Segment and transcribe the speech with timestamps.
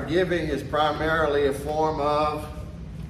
[0.00, 2.46] Giving is primarily a form of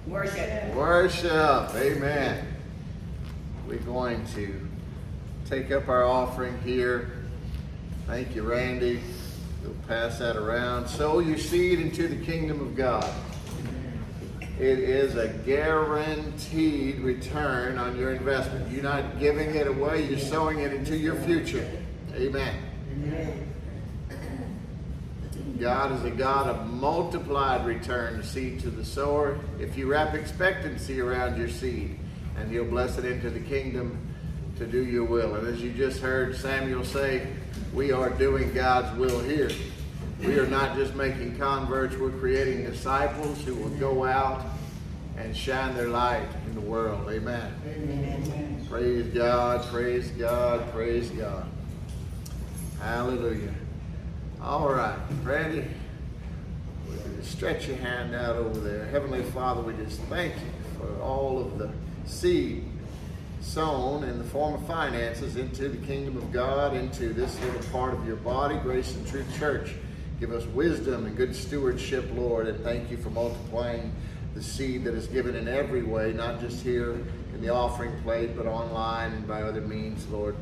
[0.06, 0.74] Worship.
[0.74, 1.74] worship.
[1.74, 2.46] Amen.
[3.66, 4.68] We're going to
[5.48, 7.12] take up our offering here.
[8.06, 9.00] Thank you, Randy.
[9.62, 10.88] We'll pass that around.
[10.88, 13.08] Sow your seed into the kingdom of God.
[14.58, 18.70] It is a guaranteed return on your investment.
[18.72, 21.68] You're not giving it away, you're sowing it into your future.
[22.16, 23.47] Amen.
[25.60, 29.38] God is a God of multiplied return, seed to the sower.
[29.58, 31.98] If you wrap expectancy around your seed,
[32.36, 33.98] and He'll bless it into the kingdom
[34.58, 35.34] to do your will.
[35.34, 37.26] And as you just heard Samuel say,
[37.72, 39.50] we are doing God's will here.
[40.20, 44.44] We are not just making converts, we're creating disciples who will go out
[45.16, 47.08] and shine their light in the world.
[47.08, 47.54] Amen.
[47.66, 48.66] Amen.
[48.68, 51.46] Praise God, praise God, praise God.
[52.80, 53.54] Hallelujah.
[54.40, 55.64] All right, Randy,
[57.22, 58.86] stretch your hand out over there.
[58.86, 61.70] Heavenly Father, we just thank you for all of the
[62.06, 62.64] seed
[63.40, 67.94] sown in the form of finances into the kingdom of God, into this little part
[67.94, 69.74] of your body, Grace and Truth Church.
[70.20, 73.92] Give us wisdom and good stewardship, Lord, and thank you for multiplying
[74.34, 76.92] the seed that is given in every way, not just here
[77.34, 80.36] in the offering plate, but online and by other means, Lord.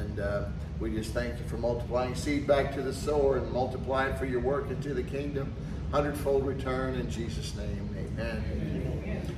[0.00, 0.46] And uh,
[0.80, 4.26] we just thank you for multiplying seed back to the sower and multiply it for
[4.26, 5.52] your work into the kingdom.
[5.90, 7.88] Hundredfold return in Jesus' name.
[7.96, 8.44] Amen.
[8.52, 9.36] Amen.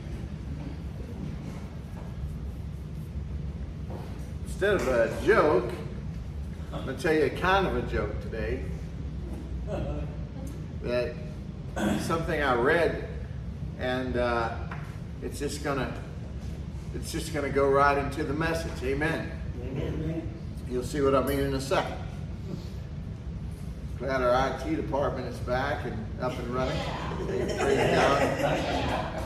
[4.45, 5.71] Instead of a joke,
[6.73, 8.63] I'm going to tell you a kind of a joke today.
[10.83, 11.15] That
[12.01, 13.09] something I read,
[13.79, 14.57] and uh,
[15.23, 15.93] it's just gonna,
[16.95, 18.83] it's just gonna go right into the message.
[18.83, 19.31] Amen.
[19.63, 20.30] Amen.
[20.71, 21.97] You'll see what I mean in a second.
[23.99, 26.81] Glad our IT department is back and up and running.
[27.27, 29.25] Praise God.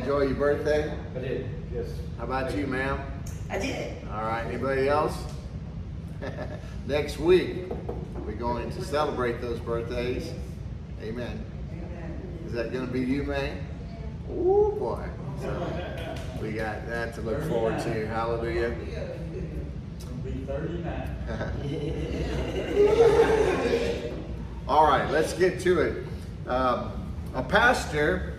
[0.00, 0.96] Enjoy your birthday.
[1.14, 1.86] I did, yes.
[2.16, 2.98] How about you, ma'am?
[3.50, 4.08] I did.
[4.08, 5.14] All right, anybody else?
[6.86, 7.66] Next week,
[8.24, 10.32] we're going to celebrate those birthdays.
[11.02, 11.44] Amen.
[12.46, 13.58] Is that going to be you, man?
[14.30, 15.06] Oh boy.
[15.42, 18.06] So we got that to look forward to.
[18.06, 18.74] Hallelujah.
[20.48, 21.14] I'll be thirty-nine.
[24.68, 26.04] All right, let's get to it.
[26.46, 26.92] Um,
[27.34, 28.34] a pastor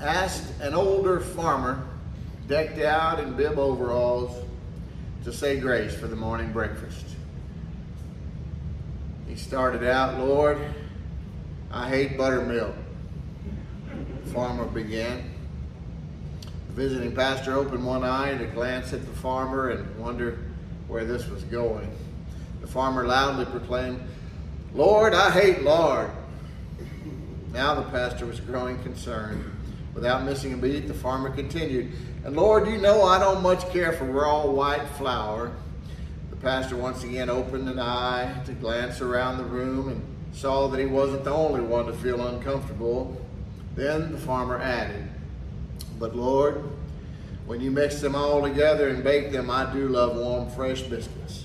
[0.00, 1.86] asked an older farmer,
[2.48, 4.44] decked out in bib overalls,
[5.24, 7.06] to say grace for the morning breakfast.
[9.28, 10.58] He started out, Lord,
[11.70, 12.74] I hate buttermilk.
[14.26, 15.30] Farmer began.
[16.68, 20.38] The visiting pastor opened one eye to glance at the farmer and wonder
[20.92, 21.90] where this was going.
[22.60, 23.98] The farmer loudly proclaimed,
[24.74, 26.10] Lord, I hate lard.
[27.52, 29.42] Now the pastor was growing concerned.
[29.94, 31.92] Without missing a beat, the farmer continued,
[32.24, 35.52] And Lord, you know I don't much care for raw white flour.
[36.28, 40.02] The pastor once again opened an eye to glance around the room and
[40.32, 43.18] saw that he wasn't the only one to feel uncomfortable.
[43.74, 45.08] Then the farmer added,
[45.98, 46.62] But Lord,
[47.46, 51.44] when you mix them all together and bake them, I do love warm, fresh biscuits.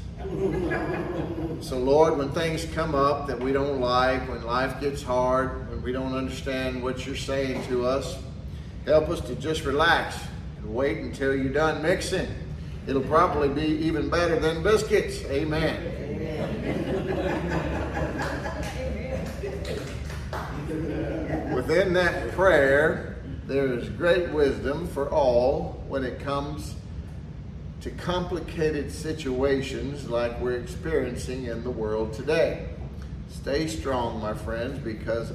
[1.61, 5.81] So, Lord, when things come up that we don't like, when life gets hard, when
[5.81, 8.17] we don't understand what you're saying to us,
[8.85, 10.17] help us to just relax
[10.57, 12.27] and wait until you're done mixing.
[12.87, 15.23] It'll probably be even better than biscuits.
[15.25, 15.93] Amen.
[21.53, 26.75] Within that prayer, there is great wisdom for all when it comes
[27.81, 32.67] to complicated situations like we're experiencing in the world today.
[33.29, 35.31] Stay strong, my friends, because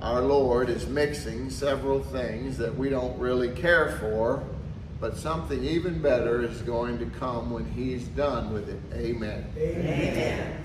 [0.00, 4.42] our Lord is mixing several things that we don't really care for,
[5.00, 8.80] but something even better is going to come when He's done with it.
[8.94, 9.46] Amen.
[9.56, 10.58] Amen.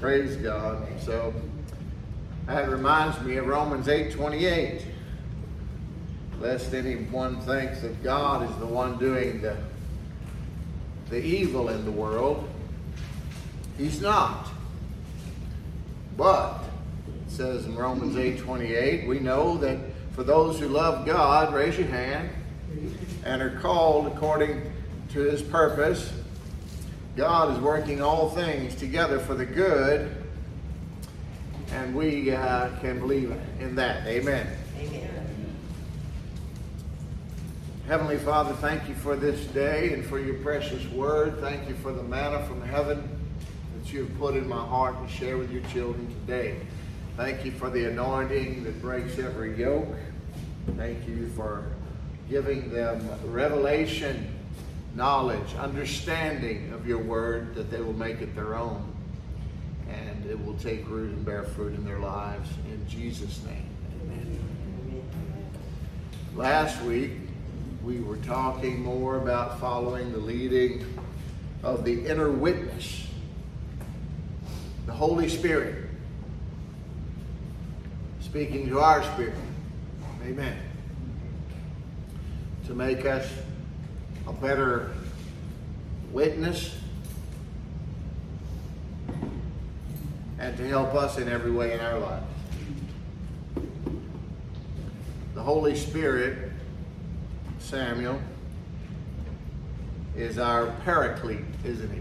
[0.00, 0.86] Praise God.
[1.00, 1.32] So
[2.46, 4.82] that reminds me of Romans 8 28.
[6.40, 9.56] Lest anyone thinks that God is the one doing the,
[11.10, 12.48] the evil in the world.
[13.76, 14.48] He's not.
[16.16, 16.64] But
[17.26, 19.78] it says in Romans 8 28, we know that
[20.12, 22.30] for those who love God, raise your hand,
[23.24, 24.62] and are called according
[25.10, 26.12] to his purpose,
[27.16, 30.14] God is working all things together for the good,
[31.72, 34.06] and we uh, can believe in that.
[34.06, 34.46] Amen.
[34.78, 35.09] Amen.
[37.90, 41.40] Heavenly Father, thank you for this day and for your precious word.
[41.40, 43.02] Thank you for the manna from heaven
[43.74, 46.56] that that you've put in my heart to share with your children today.
[47.16, 49.88] Thank you for the anointing that breaks every yoke.
[50.76, 51.64] Thank you for
[52.28, 54.32] giving them revelation,
[54.94, 58.92] knowledge, understanding of your word that they will make it their own.
[59.88, 62.48] And it will take root and bear fruit in their lives.
[62.70, 63.68] In Jesus' name,
[64.02, 64.38] amen.
[66.36, 67.10] Last week,
[67.90, 70.86] we were talking more about following the leading
[71.64, 73.08] of the inner witness,
[74.86, 75.88] the Holy Spirit,
[78.20, 79.34] speaking to our spirit.
[80.24, 80.56] Amen.
[82.66, 83.28] To make us
[84.28, 84.92] a better
[86.12, 86.76] witness
[90.38, 92.26] and to help us in every way in our lives.
[95.34, 96.49] The Holy Spirit,
[97.60, 98.20] Samuel,
[100.16, 102.00] is our paraclete, isn't he?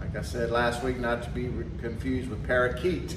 [0.00, 3.16] Like I said last week, not to be confused with parakeet.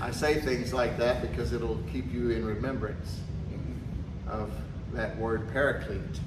[0.00, 3.20] I say things like that because it'll keep you in remembrance
[4.28, 4.50] of
[4.92, 6.20] that word paraclete.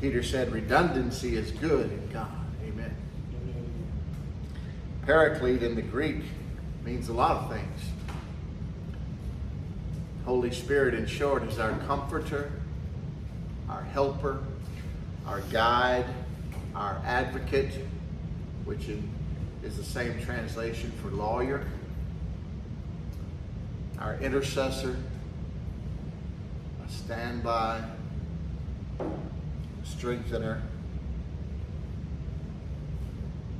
[0.00, 2.30] Peter said redundancy is good in God.
[2.64, 2.94] Amen.
[5.06, 6.22] Paraclete in the Greek
[6.84, 7.80] means a lot of things.
[10.26, 12.50] Holy Spirit, in short, is our comforter,
[13.70, 14.42] our helper,
[15.24, 16.04] our guide,
[16.74, 17.70] our advocate,
[18.64, 21.64] which is the same translation for lawyer,
[24.00, 24.96] our intercessor,
[26.84, 27.80] a standby,
[28.98, 29.04] a
[29.84, 30.60] strengthener.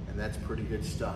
[0.09, 1.15] And that's pretty good stuff.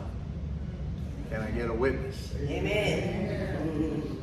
[1.28, 2.32] Can I get a witness?
[2.40, 4.19] Amen.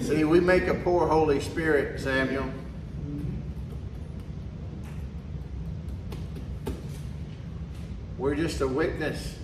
[0.00, 2.50] See, we make a poor Holy Spirit, Samuel.
[8.18, 9.36] We're just a witness.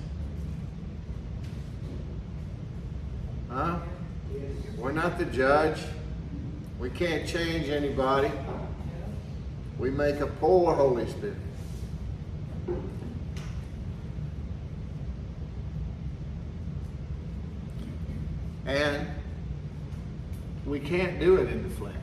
[3.50, 3.78] Huh?
[4.78, 5.78] We're not the judge.
[6.78, 8.30] We can't change anybody.
[9.78, 11.36] We make a poor Holy Spirit.
[18.64, 19.08] And
[20.64, 21.94] we can't do it in the flesh.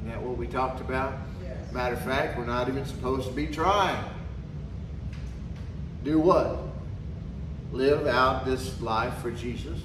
[0.00, 1.14] Isn't that what we talked about?
[1.42, 1.72] Yes.
[1.72, 4.04] Matter of fact, we're not even supposed to be trying.
[6.04, 6.58] Do what?
[7.72, 9.78] Live out this life for Jesus.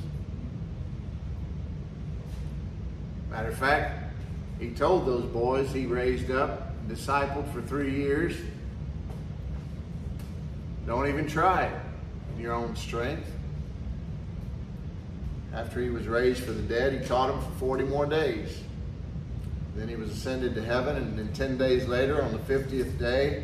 [3.32, 4.14] Matter of fact,
[4.60, 8.36] he told those boys he raised up, discipled for three years,
[10.86, 11.80] don't even try it
[12.36, 13.32] in your own strength.
[15.54, 18.60] After he was raised from the dead, he taught them for 40 more days.
[19.76, 23.44] Then he was ascended to heaven, and then 10 days later, on the 50th day,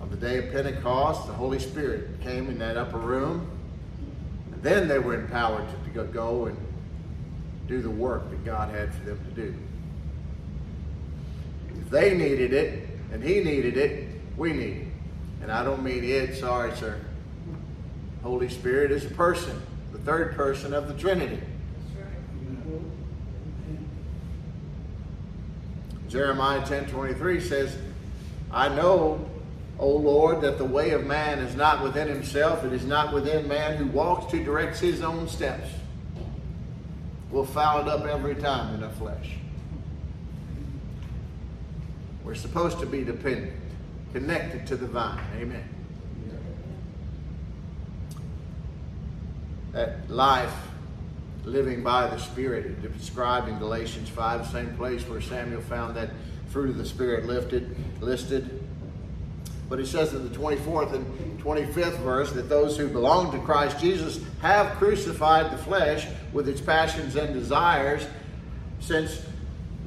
[0.00, 3.50] on the day of Pentecost, the Holy Spirit came in that upper room.
[4.52, 6.56] And then they were empowered to go and
[7.66, 9.54] do the work that God had for them to do.
[11.80, 14.86] If they needed it, and he needed it, we need it.
[15.42, 17.00] And I don't mean it, sorry, sir.
[18.22, 19.60] Holy Spirit is a person,
[19.92, 21.40] the third person of the Trinity.
[26.10, 27.76] Jeremiah 10 23 says,
[28.50, 29.24] I know,
[29.78, 33.46] O Lord, that the way of man is not within himself, it is not within
[33.46, 35.68] man who walks to direct his own steps.
[37.30, 39.36] We'll foul it up every time in our flesh.
[42.24, 43.52] We're supposed to be dependent,
[44.12, 45.24] connected to the vine.
[45.38, 45.68] Amen.
[49.72, 50.52] That life
[51.44, 56.10] living by the Spirit, described in Galatians 5, the same place where Samuel found that
[56.48, 58.62] fruit of the Spirit lifted, listed.
[59.68, 63.78] But he says in the 24th and 25th verse that those who belong to Christ
[63.78, 68.06] Jesus have crucified the flesh with its passions and desires.
[68.80, 69.22] Since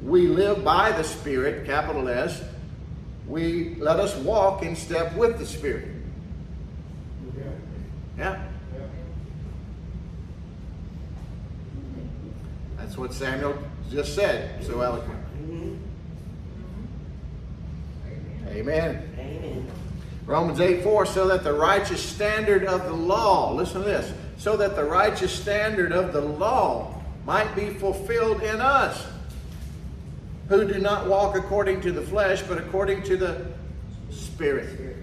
[0.02, 2.42] we live by the Spirit, capital S,
[3.26, 5.88] we let us walk in step with the Spirit.
[8.18, 8.40] Yeah.
[12.94, 13.58] That's what Samuel
[13.90, 15.16] just said so eloquently.
[15.42, 15.74] Mm-hmm.
[18.50, 19.10] Amen.
[19.18, 19.66] Amen.
[20.26, 24.56] Romans 8 4, so that the righteous standard of the law, listen to this, so
[24.58, 26.94] that the righteous standard of the law
[27.26, 29.04] might be fulfilled in us,
[30.48, 33.44] who do not walk according to the flesh, but according to the
[34.10, 34.98] Spirit.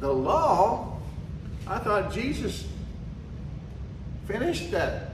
[0.00, 0.98] The law,
[1.66, 2.66] I thought Jesus
[4.26, 5.09] finished that,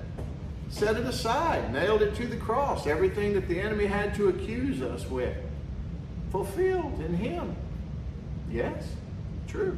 [0.76, 2.86] set it aside, nailed it to the cross.
[2.86, 5.34] Everything that the enemy had to accuse us with,
[6.30, 7.56] fulfilled in Him.
[8.50, 8.92] Yes,
[9.48, 9.76] true.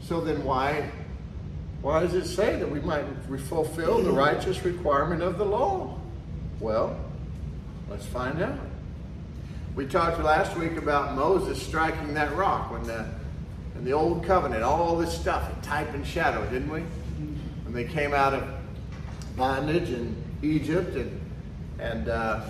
[0.00, 0.90] So then why
[1.82, 3.04] why does it say that we might
[3.48, 5.98] fulfill the righteous requirement of the law?
[6.58, 6.98] Well,
[7.90, 8.58] let's find out.
[9.76, 13.04] We talked last week about Moses striking that rock when the
[13.76, 16.80] in the old covenant, all this stuff, type and shadow, didn't we?
[17.64, 18.63] When they came out of
[19.36, 21.20] bondage in Egypt and
[21.78, 22.44] and uh,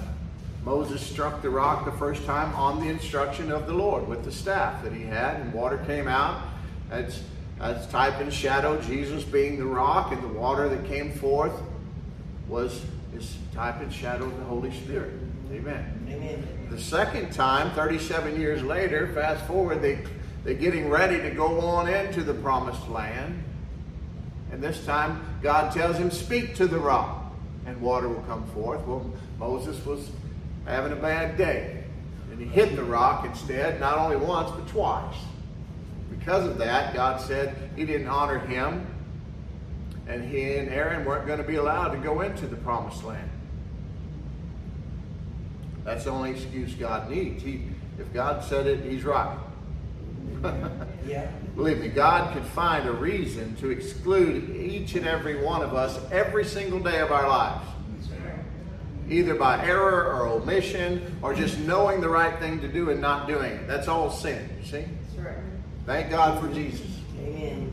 [0.64, 4.32] Moses struck the rock the first time on the instruction of the Lord with the
[4.32, 6.42] staff that he had, and water came out.
[6.88, 7.22] That's,
[7.58, 11.52] that's type and shadow, Jesus being the rock, and the water that came forth
[12.48, 12.82] was
[13.14, 15.12] is type and shadow of the Holy Spirit.
[15.52, 16.06] Amen.
[16.08, 16.68] Amen.
[16.70, 19.98] The second time, 37 years later, fast forward, they,
[20.42, 23.43] they're getting ready to go on into the promised land.
[24.54, 27.34] And this time, God tells him, Speak to the rock,
[27.66, 28.86] and water will come forth.
[28.86, 30.08] Well, Moses was
[30.64, 31.82] having a bad day.
[32.30, 35.16] And he hit the rock instead, not only once, but twice.
[36.08, 38.86] Because of that, God said he didn't honor him,
[40.06, 43.28] and he and Aaron weren't going to be allowed to go into the promised land.
[45.82, 47.42] That's the only excuse God needs.
[47.42, 47.62] He,
[47.98, 49.36] if God said it, he's right.
[51.06, 51.28] Yeah.
[51.56, 56.00] Believe me, God could find a reason to exclude each and every one of us
[56.10, 57.64] every single day of our lives
[59.08, 63.28] either by error or omission or just knowing the right thing to do and not
[63.28, 63.66] doing it.
[63.66, 64.84] That's all sin, you see?
[65.16, 65.36] That's right.
[65.86, 66.86] Thank God for Jesus.
[67.18, 67.72] Amen.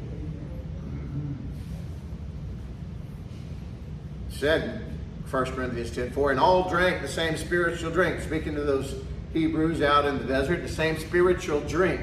[4.29, 4.83] Said
[5.29, 8.21] 1 Corinthians 10 4, and all drank the same spiritual drink.
[8.21, 8.95] Speaking to those
[9.33, 12.01] Hebrews out in the desert, the same spiritual drink.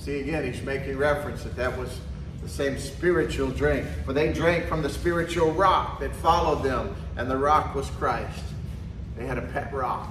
[0.00, 2.00] See again, he's making reference that that was
[2.42, 3.86] the same spiritual drink.
[4.06, 8.42] For they drank from the spiritual rock that followed them, and the rock was Christ.
[9.18, 10.10] They had a pet rock.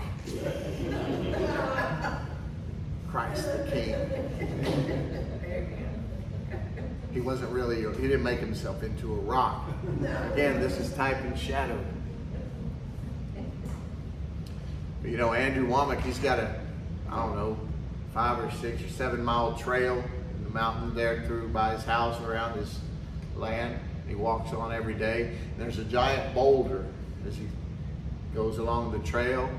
[3.10, 3.96] Christ the King.
[7.12, 9.68] He wasn't really, he didn't make himself into a rock.
[10.34, 11.84] Again, this is type and shadow.
[15.04, 16.54] You know, Andrew Wommack, he's got a,
[17.10, 17.58] I don't know,
[18.14, 20.04] five or six or seven mile trail
[20.38, 22.80] in the mountain there through by his house around his
[23.36, 23.80] land.
[24.08, 25.28] He walks on every day.
[25.28, 26.86] And there's a giant boulder
[27.28, 27.48] as he
[28.34, 29.50] goes along the trail,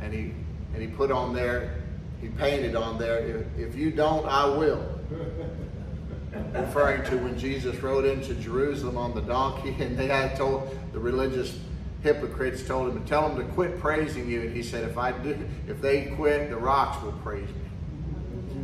[0.00, 0.32] and he
[0.74, 1.74] and he put on there,
[2.20, 4.82] he painted on there, if, if you don't, I will.
[6.52, 10.98] Referring to when Jesus rode into Jerusalem on the donkey, and they had told the
[10.98, 11.58] religious
[12.02, 15.12] hypocrites told him to tell them to quit praising you, and he said, if I
[15.12, 17.54] do, if they quit, the rocks will praise me.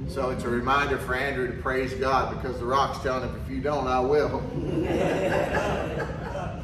[0.09, 3.51] So it's a reminder for Andrew to praise God because the rock's telling him, if
[3.51, 4.41] you don't, I will.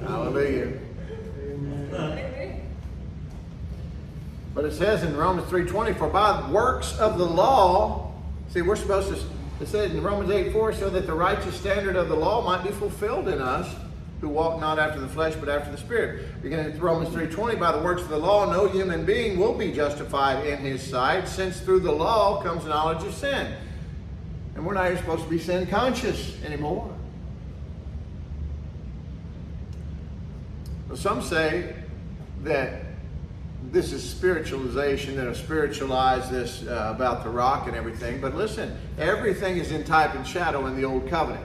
[0.09, 0.73] Hallelujah.
[4.55, 8.13] But it says in Romans 3.20, for by works of the law,
[8.49, 9.17] see, we're supposed to,
[9.61, 12.65] it says in Romans 8, 4, so that the righteous standard of the law might
[12.65, 13.75] be fulfilled in us,
[14.25, 16.41] who walk not after the flesh, but after the Spirit.
[16.43, 19.71] Beginning with Romans 3.20, by the works of the law, no human being will be
[19.71, 23.55] justified in his sight, since through the law comes knowledge of sin.
[24.55, 26.91] And we're not even supposed to be sin conscious anymore.
[30.95, 31.75] Some say
[32.45, 32.81] that
[33.73, 38.23] this is spiritualization that have spiritualized this uh, about the rock and everything.
[38.23, 41.45] But listen, everything is in type and shadow in the old covenant.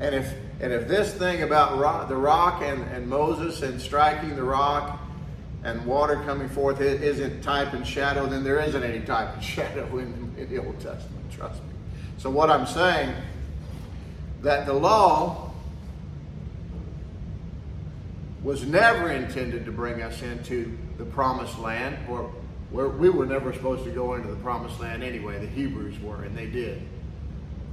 [0.00, 4.36] And if and if this thing about rock, the rock and, and Moses and striking
[4.36, 5.00] the rock
[5.64, 9.98] and water coming forth isn't type and shadow, then there isn't any type and shadow
[9.98, 11.30] in, in the Old Testament.
[11.30, 11.70] Trust me.
[12.18, 13.14] So what I'm saying
[14.42, 15.50] that the law
[18.42, 22.30] was never intended to bring us into the promised land, or
[22.70, 25.38] where we were never supposed to go into the promised land anyway.
[25.38, 26.82] The Hebrews were, and they did.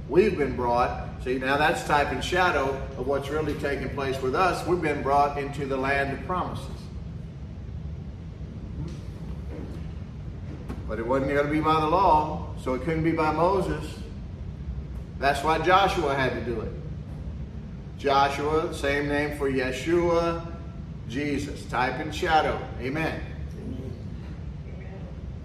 [0.08, 4.34] We've been brought, see, now that's type and shadow of what's really taking place with
[4.34, 4.66] us.
[4.66, 6.66] We've been brought into the land of promises.
[10.88, 13.98] But it wasn't going to be by the law, so it couldn't be by Moses.
[15.18, 16.72] That's why Joshua had to do it.
[17.98, 20.44] Joshua, same name for Yeshua,
[21.08, 22.60] Jesus, type and shadow.
[22.80, 23.31] Amen.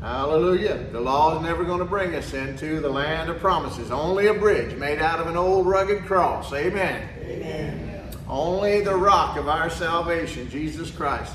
[0.08, 0.86] Hallelujah.
[0.94, 3.92] The law is never going to bring us into the land of promises.
[3.92, 6.54] Only a bridge made out of an old rugged cross.
[6.54, 7.10] Amen.
[7.24, 8.10] Amen.
[8.26, 11.34] Only the rock of our salvation, Jesus Christ.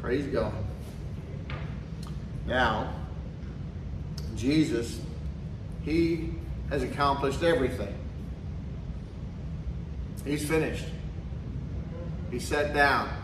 [0.00, 0.52] Praise God.
[2.44, 2.92] Now,
[4.34, 5.00] Jesus,
[5.84, 6.30] He
[6.70, 7.94] has accomplished everything.
[10.24, 10.86] He's finished.
[12.32, 13.19] He sat down.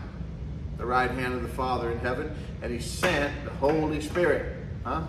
[0.77, 4.55] The right hand of the Father in heaven, and he sent the Holy Spirit.
[4.83, 5.03] Huh?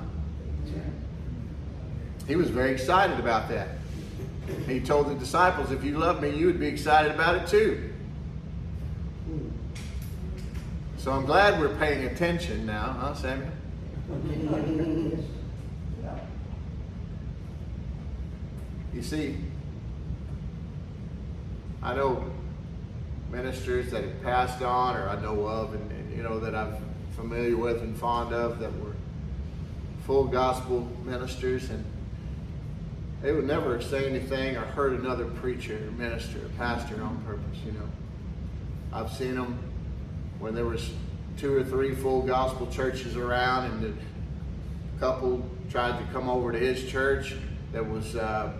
[2.26, 3.68] He was very excited about that.
[4.66, 7.92] He told the disciples, if you love me, you would be excited about it too.
[10.98, 13.50] So I'm glad we're paying attention now, huh, Samuel?
[18.92, 19.36] You see,
[21.82, 22.24] I know
[23.30, 26.76] ministers that have passed on, or I know of, and, and, you know that I'm
[27.14, 28.94] familiar with and fond of, that were
[30.04, 31.84] full gospel ministers, and
[33.22, 37.58] they would never say anything or hurt another preacher, or minister, or pastor on purpose.
[37.64, 37.88] You know,
[38.92, 39.58] I've seen them
[40.38, 40.90] when there was
[41.36, 43.92] two or three full gospel churches around, and the
[44.98, 47.36] couple tried to come over to his church
[47.72, 48.52] that was uh,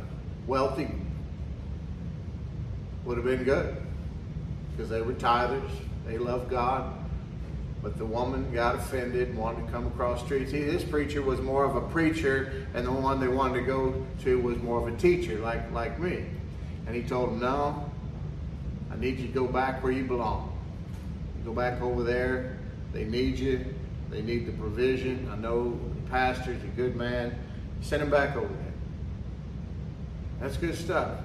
[0.47, 0.89] wealthy.
[3.05, 3.88] Would have been good
[4.79, 5.69] because they were tithers,
[6.07, 6.95] they loved God.
[7.83, 10.51] But the woman got offended and wanted to come across streets.
[10.51, 10.67] street.
[10.67, 14.07] See, this preacher was more of a preacher, and the one they wanted to go
[14.23, 16.27] to was more of a teacher, like, like me.
[16.87, 17.91] And he told them, No,
[18.93, 20.57] I need you to go back where you belong.
[21.45, 22.59] Go back over there.
[22.93, 23.65] They need you.
[24.11, 25.29] They need the provision.
[25.33, 27.37] I know the pastor's a good man.
[27.81, 28.73] Send him back over there.
[30.41, 31.19] That's good stuff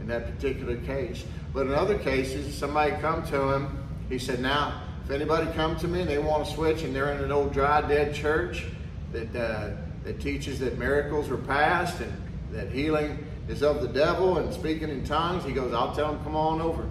[0.00, 1.24] in that particular case.
[1.52, 5.88] But in other cases, somebody come to him, he said, now, if anybody come to
[5.88, 8.66] me and they want to switch and they're in an old dry dead church
[9.12, 9.70] that, uh,
[10.04, 12.12] that teaches that miracles are past and
[12.52, 16.22] that healing is of the devil and speaking in tongues, he goes, I'll tell them,
[16.22, 16.88] come on over.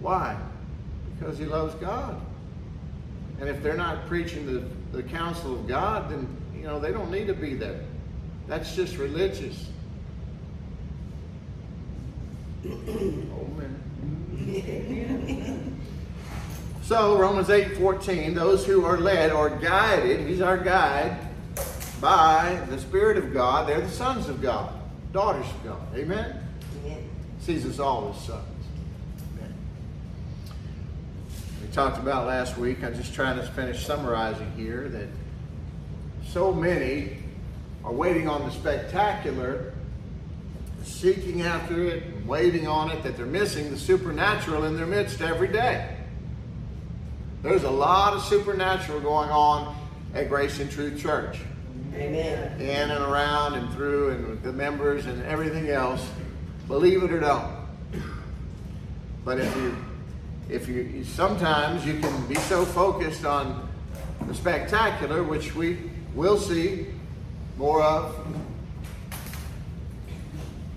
[0.00, 0.36] Why?
[1.18, 2.20] Because he loves God.
[3.40, 4.64] And if they're not preaching the,
[4.96, 7.80] the counsel of God, then, you know, they don't need to be there.
[8.48, 9.68] That's just religious.
[12.64, 13.52] Oh,
[16.82, 21.16] so, Romans 8 14, those who are led or guided, he's our guide,
[22.00, 24.74] by the Spirit of God, they're the sons of God,
[25.12, 25.96] daughters of God.
[25.96, 26.38] Amen?
[26.84, 27.08] Amen.
[27.40, 28.44] Sees us all as sons.
[29.38, 29.54] Amen.
[31.62, 35.06] We talked about last week, I'm just trying to finish summarizing here, that
[36.28, 37.16] so many
[37.84, 39.72] are waiting on the spectacular,
[40.82, 45.48] seeking after it, waiting on it, that they're missing the supernatural in their midst every
[45.48, 45.96] day.
[47.42, 49.76] There's a lot of supernatural going on
[50.14, 51.38] at Grace and Truth Church.
[51.94, 52.60] Amen.
[52.60, 56.08] In and around and through and with the members and everything else.
[56.68, 57.52] Believe it or don't.
[59.24, 59.76] But if you
[60.48, 63.68] if you sometimes you can be so focused on
[64.26, 65.78] the spectacular, which we
[66.14, 66.86] will see
[67.56, 68.14] more of,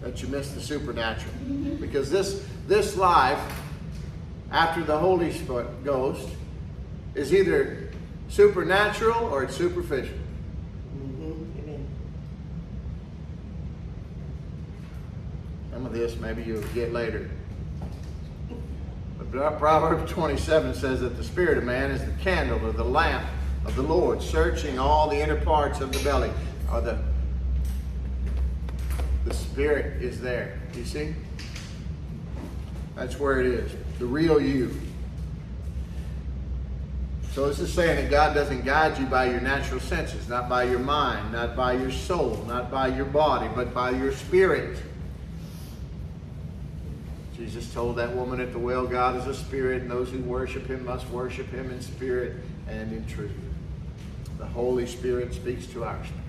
[0.05, 1.33] that you miss the supernatural.
[1.81, 3.39] Because this this life,
[4.51, 5.33] after the Holy
[5.83, 6.29] Ghost,
[7.15, 7.89] is either
[8.29, 10.15] supernatural or it's superficial.
[10.95, 11.85] Mhm.
[15.73, 17.27] Some of this maybe you'll get later.
[19.17, 23.25] But Proverbs 27 says that the spirit of man is the candle or the lamp
[23.65, 26.31] of the Lord, searching all the inner parts of the belly.
[26.71, 26.99] Or the,
[29.25, 30.59] the spirit is there.
[30.75, 31.15] You see?
[32.95, 33.71] That's where it is.
[33.99, 34.79] The real you.
[37.33, 40.63] So this is saying that God doesn't guide you by your natural senses, not by
[40.63, 44.77] your mind, not by your soul, not by your body, but by your spirit.
[47.35, 50.67] Jesus told that woman at the well, God is a spirit, and those who worship
[50.67, 52.37] him must worship him in spirit
[52.69, 53.33] and in truth.
[54.37, 56.24] The Holy Spirit speaks to our spirit.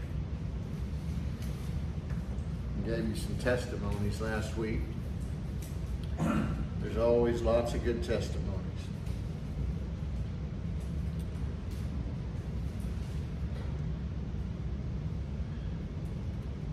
[2.87, 4.79] Gave you some testimonies last week.
[6.21, 8.53] There's always lots of good testimonies.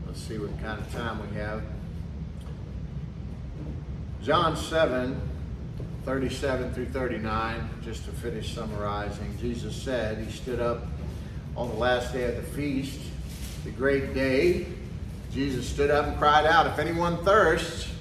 [0.05, 1.63] Let's see what kind of time we have.
[4.21, 5.19] John 7,
[6.05, 10.85] 37 through 39, just to finish summarizing, Jesus said, He stood up
[11.57, 12.99] on the last day of the feast,
[13.65, 14.67] the great day.
[15.33, 17.91] Jesus stood up and cried out, If anyone thirsts,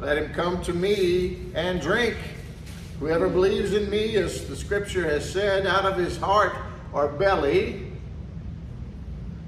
[0.00, 2.16] let him come to me and drink.
[2.98, 6.56] Whoever believes in me, as the scripture has said, out of his heart
[6.92, 7.92] or belly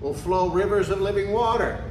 [0.01, 1.83] will flow rivers of living water.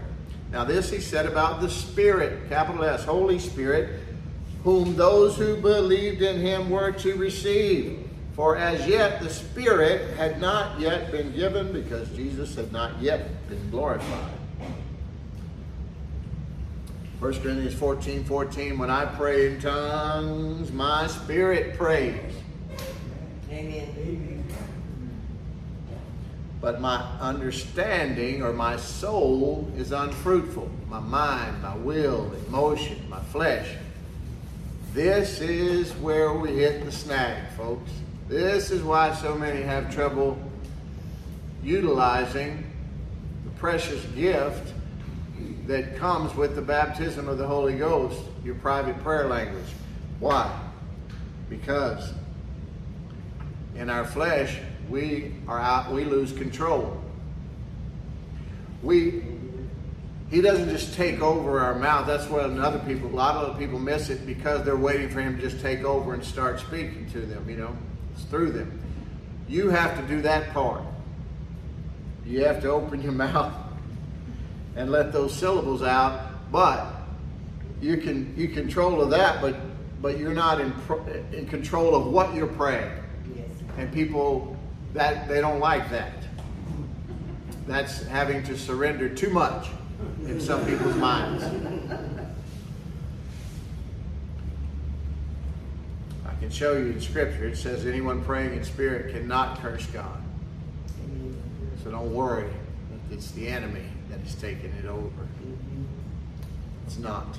[0.52, 4.00] Now, this he said about the Spirit, capital S, Holy Spirit,
[4.64, 8.08] whom those who believed in him were to receive.
[8.36, 13.50] For as yet the Spirit had not yet been given because Jesus had not yet
[13.50, 14.32] been glorified.
[17.20, 22.20] 1 Corinthians 14 14, when I pray in tongues, my spirit prays.
[23.50, 24.44] Amen.
[26.60, 30.70] But my understanding or my soul is unfruitful.
[30.90, 33.68] My mind, my will, emotion, my flesh.
[34.94, 37.92] This is where we hit the snag, folks.
[38.28, 40.38] This is why so many have trouble
[41.64, 42.64] utilizing
[43.46, 44.74] the precious gift
[45.68, 49.66] that comes with the baptism of the Holy Ghost, your private prayer language.
[50.20, 50.60] Why?
[51.50, 52.14] Because
[53.76, 54.58] in our flesh,
[54.90, 57.02] we are out, we lose control.
[58.84, 59.24] We
[60.30, 62.08] he doesn't just take over our mouth.
[62.08, 65.22] That's what other people, a lot of other people miss it because they're waiting for
[65.22, 67.76] him to just take over and start speaking to them, you know,
[68.14, 68.80] it's through them.
[69.48, 70.82] You have to do that part.
[72.26, 73.54] You have to open your mouth
[74.76, 76.88] and let those syllables out, but
[77.82, 79.56] you can you control of that, but
[80.02, 80.74] but you're not in
[81.32, 82.92] in control of what you're praying.
[83.36, 83.48] Yes.
[83.78, 84.58] And people
[84.94, 86.14] that they don't like that.
[87.68, 89.68] That's having to surrender too much
[90.26, 91.44] in some people's minds.
[96.26, 100.22] I can show you in scripture it says anyone praying in spirit cannot curse God.
[101.84, 102.52] So don't worry.
[103.12, 103.86] It's the enemy
[104.26, 105.28] is taking it over.
[106.86, 107.38] It's not.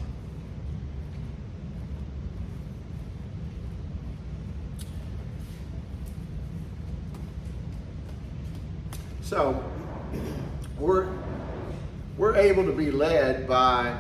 [9.23, 9.63] So
[10.79, 11.09] we're
[12.17, 13.99] we're able to be led by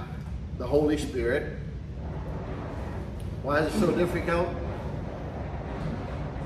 [0.58, 1.58] the Holy Spirit.
[3.42, 4.48] Why is it so difficult?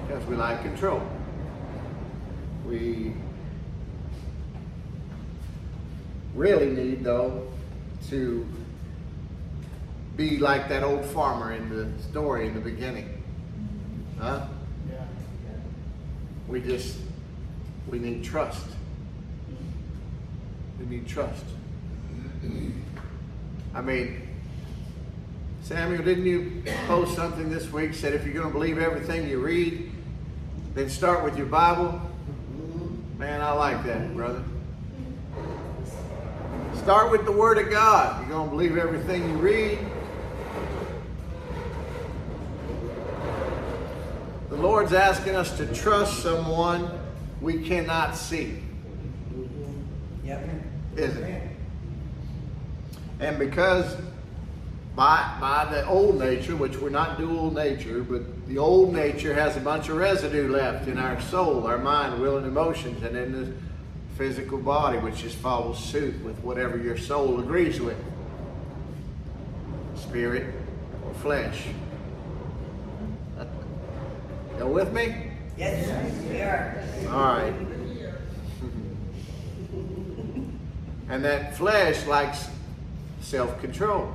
[0.06, 1.02] Because we like control.
[2.66, 3.14] We
[6.34, 7.48] really need, though,
[8.08, 8.46] to
[10.16, 13.22] be like that old farmer in the story in the beginning.
[14.18, 14.46] Huh?
[14.90, 15.04] Yeah.
[16.46, 16.98] We just,
[17.88, 18.66] we need trust.
[20.78, 21.44] We need trust.
[23.74, 24.28] I mean,
[25.62, 27.94] Samuel, didn't you post something this week?
[27.94, 29.90] Said if you're going to believe everything you read,
[30.74, 32.00] then start with your Bible.
[33.18, 34.42] Man, I like that, brother.
[36.82, 38.20] Start with the Word of God.
[38.20, 39.78] You're going to believe everything you read.
[44.48, 46.90] The Lord's asking us to trust someone
[47.42, 48.62] we cannot see,
[50.24, 50.48] Yep.
[50.96, 51.42] is it?
[53.20, 53.94] And because
[54.96, 59.54] by, by the old nature, which we're not dual nature, but the old nature has
[59.54, 63.32] a bunch of residue left in our soul, our mind, will, and emotions, and in
[63.32, 63.52] the
[64.20, 67.96] physical body, which just follows suit with whatever your soul agrees with
[69.96, 70.54] spirit
[71.06, 71.62] or flesh.
[74.58, 75.30] You with me?
[75.56, 75.88] Yes,
[76.38, 76.84] are.
[77.08, 77.54] All right.
[81.08, 82.46] and that flesh likes
[83.22, 84.14] self control.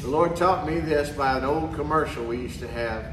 [0.00, 3.04] The Lord taught me this by an old commercial we used to have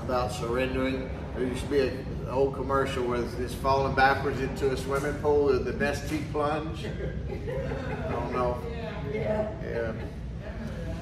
[0.00, 1.10] about surrendering.
[1.34, 5.46] There used to be an old commercial where it's falling backwards into a swimming pool,
[5.46, 6.86] with the Nestea plunge.
[6.86, 8.60] I don't know.
[9.12, 9.50] Yeah.
[9.64, 9.92] Yeah.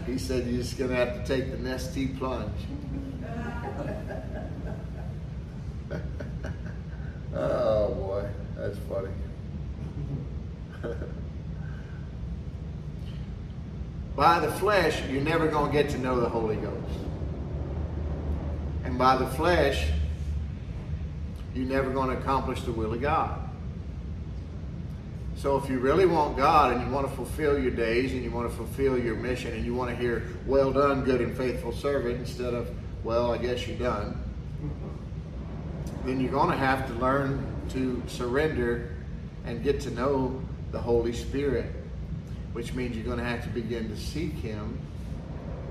[0.06, 2.50] He said you're just gonna have to take the Nestea plunge.
[7.34, 9.10] oh boy, that's funny.
[14.16, 16.98] by the flesh, you're never gonna get to know the Holy Ghost.
[18.84, 19.90] And by the flesh,
[21.54, 23.38] you're never gonna accomplish the will of God.
[25.42, 28.30] So if you really want God and you want to fulfill your days and you
[28.30, 31.72] want to fulfill your mission and you want to hear, well done, good and faithful
[31.72, 32.70] servant, instead of,
[33.02, 34.22] well, I guess you're done,
[36.04, 38.94] then you're going to have to learn to surrender
[39.44, 41.66] and get to know the Holy Spirit,
[42.52, 44.78] which means you're going to have to begin to seek Him.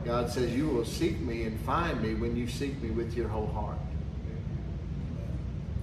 [0.03, 3.29] God says, You will seek me and find me when you seek me with your
[3.29, 3.77] whole heart.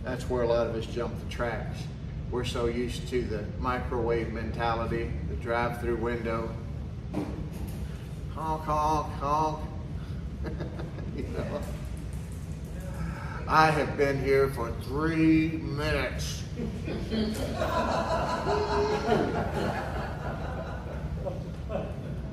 [0.09, 1.81] That's where a lot of us jump the tracks.
[2.31, 6.51] We're so used to the microwave mentality, the drive through window.
[8.35, 9.59] Honk, honk, honk.
[11.16, 11.61] you know?
[13.47, 16.42] I have been here for three minutes.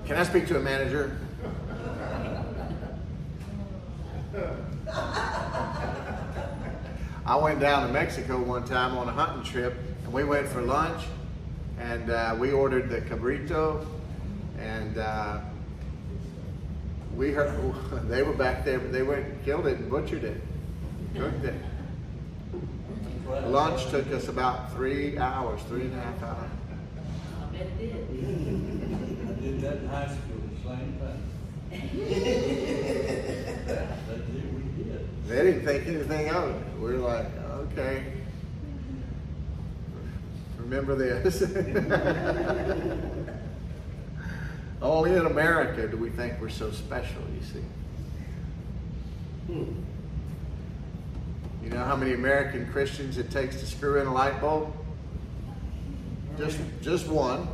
[0.07, 1.17] Can I speak to a manager?
[7.25, 10.61] I went down to Mexico one time on a hunting trip, and we went for
[10.61, 11.03] lunch.
[11.79, 13.85] and uh, we ordered the cabrito,
[14.59, 15.39] and uh,
[17.15, 17.51] we heard
[18.09, 20.39] they were back there, but they went and killed it and butchered it,
[21.15, 21.55] cooked it.
[23.47, 26.49] Lunch took us about three hours, three and a half hours.
[27.41, 27.95] I bet it did.
[29.27, 31.21] I did that in high school, the same thing.
[33.65, 35.09] That's it, we did.
[35.27, 36.79] They didn't think anything of it.
[36.79, 37.25] We are like,
[37.71, 38.03] okay.
[40.59, 41.41] Remember this?
[44.81, 47.63] Only in America do we think we're so special, you see.
[49.47, 49.63] Hmm.
[51.63, 54.71] You know how many American Christians it takes to screw in a light bulb?
[56.37, 57.47] Just, just one.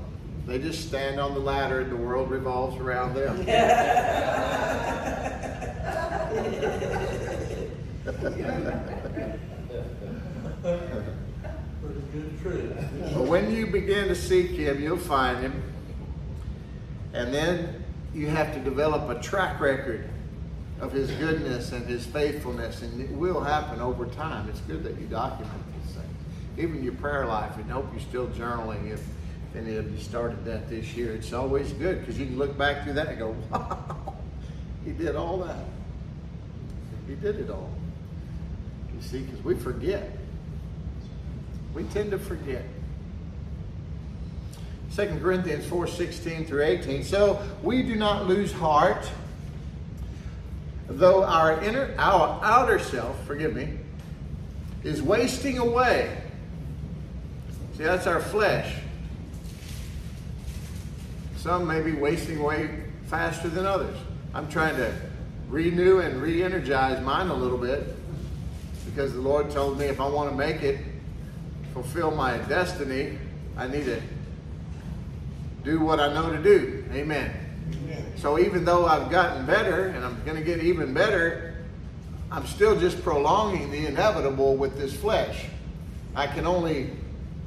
[0.45, 3.45] They just stand on the ladder and the world revolves around them.
[12.43, 15.61] But when you begin to seek Him, you'll find Him.
[17.13, 17.83] And then
[18.13, 20.09] you have to develop a track record
[20.79, 22.81] of His goodness and His faithfulness.
[22.81, 24.49] And it will happen over time.
[24.49, 26.07] It's good that you document these things.
[26.57, 29.03] Even your prayer life, and hope you're still journaling if
[29.55, 31.13] any of you started that this year.
[31.13, 34.15] It's always good because you can look back through that and go, wow,
[34.85, 35.65] He did all that.
[37.07, 37.69] He did it all.
[39.01, 40.11] You see, because we forget.
[41.73, 42.63] We tend to forget.
[44.95, 47.03] 2 Corinthians 4 16 through 18.
[47.03, 49.09] So we do not lose heart,
[50.87, 53.77] though our inner our outer self, forgive me,
[54.83, 56.17] is wasting away.
[57.77, 58.75] See, that's our flesh.
[61.37, 63.97] Some may be wasting away faster than others.
[64.33, 64.93] I'm trying to
[65.47, 67.95] renew and re energize mine a little bit
[68.93, 70.77] because the Lord told me if I want to make it,
[71.73, 73.17] fulfill my destiny,
[73.57, 74.01] I need to
[75.63, 76.83] do what I know to do.
[76.91, 77.33] Amen.
[78.17, 81.55] So even though I've gotten better and I'm going to get even better,
[82.31, 85.45] I'm still just prolonging the inevitable with this flesh.
[86.15, 86.91] I can only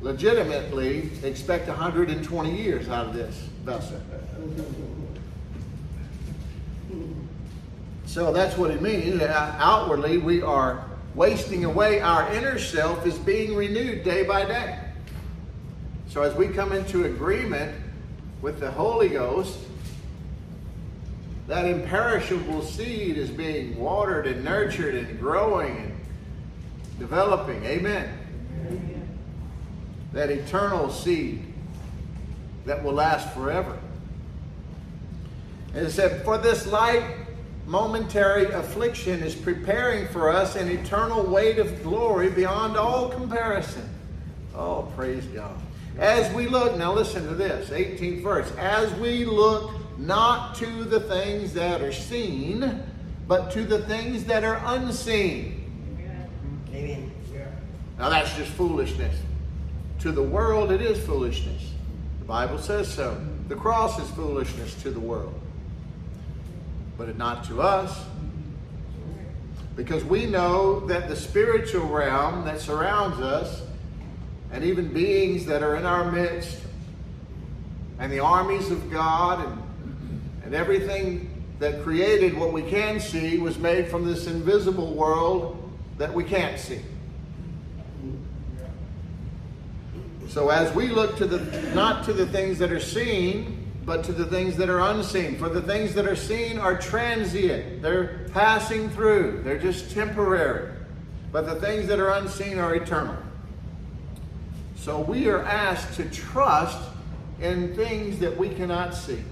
[0.00, 4.00] legitimately expect 120 years out of this vessel.
[8.06, 9.20] So that's what it means.
[9.22, 12.00] Outwardly, we are wasting away.
[12.00, 14.78] Our inner self is being renewed day by day.
[16.08, 17.74] So as we come into agreement
[18.42, 19.58] with the Holy Ghost,
[21.46, 27.62] that imperishable seed is being watered and nurtured and growing and developing.
[27.64, 28.18] Amen.
[28.66, 29.18] Amen.
[30.12, 31.44] That eternal seed
[32.64, 33.78] that will last forever.
[35.74, 37.04] And it said, For this light
[37.66, 43.88] momentary affliction is preparing for us an eternal weight of glory beyond all comparison.
[44.54, 45.56] Oh, praise God.
[45.98, 48.52] As we look, now listen to this, 18th verse.
[48.58, 52.82] As we look not to the things that are seen,
[53.26, 55.60] but to the things that are unseen.
[56.72, 57.10] Amen.
[57.98, 59.16] Now that's just foolishness.
[60.00, 61.70] To the world, it is foolishness.
[62.18, 63.18] The Bible says so.
[63.48, 65.40] The cross is foolishness to the world,
[66.96, 68.04] but not to us.
[69.76, 73.62] Because we know that the spiritual realm that surrounds us,
[74.52, 76.60] and even beings that are in our midst,
[77.98, 79.62] and the armies of God, and,
[80.44, 86.12] and everything that created what we can see was made from this invisible world that
[86.12, 86.80] we can't see.
[90.28, 94.12] So as we look to the not to the things that are seen, but to
[94.12, 95.36] the things that are unseen.
[95.36, 97.82] For the things that are seen are transient.
[97.82, 99.42] They're passing through.
[99.44, 100.72] They're just temporary.
[101.32, 103.16] But the things that are unseen are eternal.
[104.76, 106.78] So we are asked to trust
[107.40, 109.22] in things that we cannot see.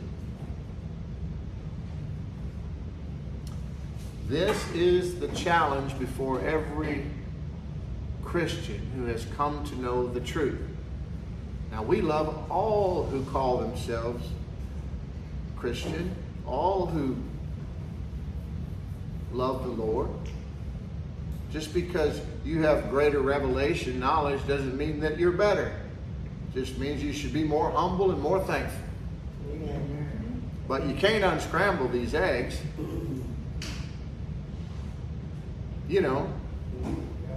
[4.29, 7.05] This is the challenge before every
[8.25, 10.61] Christian who has come to know the truth.
[11.71, 14.27] Now, we love all who call themselves
[15.63, 16.13] Christian,
[16.45, 17.17] all who
[19.33, 20.11] love the Lord.
[21.53, 25.73] Just because you have greater revelation knowledge doesn't mean that you're better.
[26.49, 28.83] It just means you should be more humble and more thankful.
[30.67, 32.61] But you can't unscramble these eggs.
[35.89, 36.29] You know,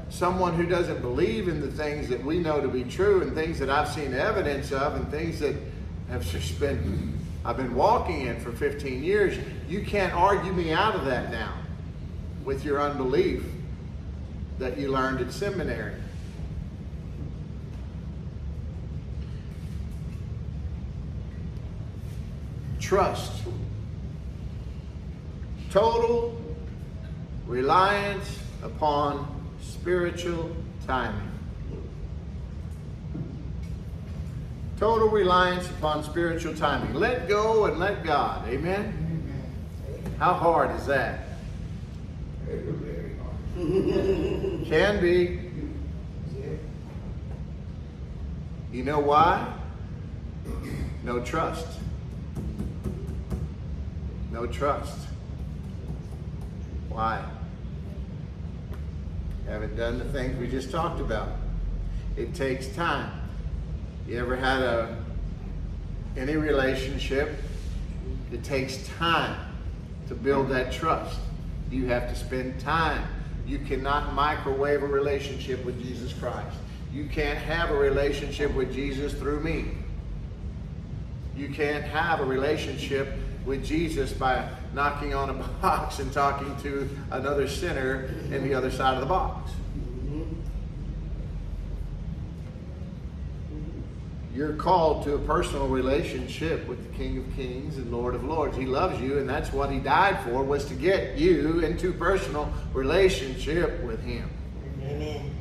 [0.10, 3.60] someone who doesn't believe in the things that we know to be true and things
[3.60, 5.56] that I've seen evidence of and things that
[6.10, 7.15] have just been
[7.46, 9.38] I've been walking in for 15 years.
[9.70, 11.54] You can't argue me out of that now
[12.44, 13.44] with your unbelief
[14.58, 15.94] that you learned at seminary.
[22.80, 23.44] Trust.
[25.70, 26.36] Total
[27.46, 29.28] reliance upon
[29.62, 30.56] spiritual
[30.88, 31.35] timing.
[34.78, 36.94] Total reliance upon spiritual timing.
[36.94, 38.46] Let go and let God.
[38.50, 39.02] Amen?
[40.20, 41.20] How hard is that?
[43.56, 45.40] Can be.
[48.74, 49.54] You know why?
[51.04, 51.68] No trust.
[54.32, 55.08] No trust.
[56.90, 57.24] Why?
[59.48, 61.30] Haven't done the things we just talked about.
[62.18, 63.25] It takes time.
[64.08, 64.98] You ever had a
[66.16, 67.36] any relationship?
[68.32, 69.36] It takes time
[70.08, 71.20] to build that trust.
[71.72, 73.04] You have to spend time.
[73.48, 76.56] You cannot microwave a relationship with Jesus Christ.
[76.94, 79.72] You can't have a relationship with Jesus through me.
[81.36, 83.10] You can't have a relationship
[83.46, 88.70] with Jesus by knocking on a box and talking to another sinner in the other
[88.72, 89.52] side of the box.
[94.36, 98.58] You're called to a personal relationship with the King of Kings and Lord of Lords.
[98.58, 102.52] He loves you, and that's what he died for, was to get you into personal
[102.74, 104.30] relationship with him.
[104.84, 105.32] Amen.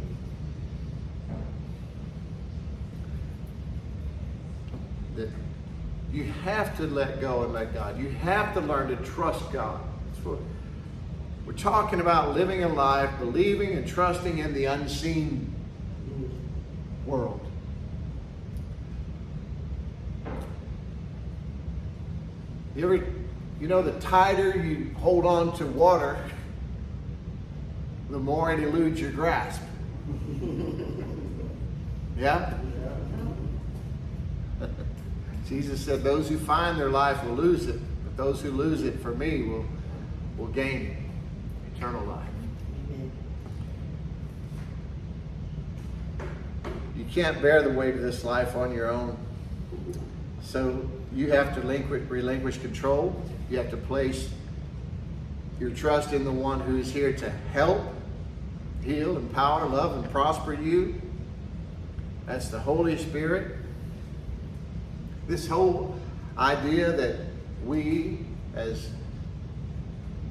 [5.17, 5.31] That
[6.13, 7.99] you have to let go and let God.
[7.99, 9.81] You have to learn to trust God.
[10.25, 15.53] We're talking about living a life, believing and trusting in the unseen
[17.05, 17.44] world.
[22.77, 23.07] You ever,
[23.61, 26.19] you know, the tighter you hold on to water,
[28.11, 29.63] the more it eludes your grasp.
[32.17, 32.55] Yeah?
[35.49, 39.01] Jesus said, Those who find their life will lose it, but those who lose it
[39.01, 39.65] for me will,
[40.39, 40.97] will gain
[41.75, 42.29] eternal life.
[46.97, 49.19] You can't bear the weight of this life on your own.
[50.45, 53.21] So you have to relinquish, control.
[53.51, 54.29] You have to place
[55.59, 57.81] your trust in the one who is here to help,
[58.83, 61.01] heal, empower, love, and prosper you.
[62.27, 63.57] That's the Holy Spirit.
[65.27, 65.99] This whole
[66.37, 67.21] idea that
[67.65, 68.19] we,
[68.55, 68.91] as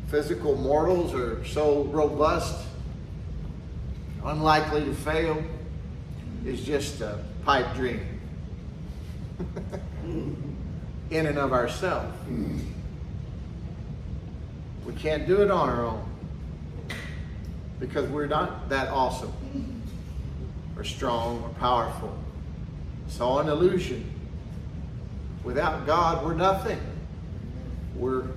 [0.07, 2.65] physical mortals, are so robust,
[4.23, 5.43] unlikely to fail,
[6.45, 8.05] is just a pipe dream
[10.03, 10.35] Mm.
[11.11, 12.15] in and of ourselves.
[12.27, 12.59] Mm.
[14.85, 16.03] We can't do it on our own
[17.79, 20.77] because we're not that awesome mm.
[20.79, 22.17] or strong or powerful.
[23.07, 24.09] It's all an illusion.
[25.43, 26.79] Without God, we're nothing.
[27.95, 28.27] We're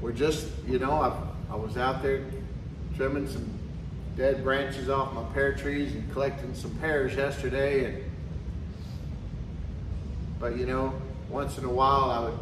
[0.00, 2.24] we're just, you know, I, I was out there
[2.96, 3.48] trimming some
[4.16, 8.02] dead branches off my pear trees and collecting some pears yesterday and
[10.42, 10.92] but you know,
[11.32, 12.38] once in a while I would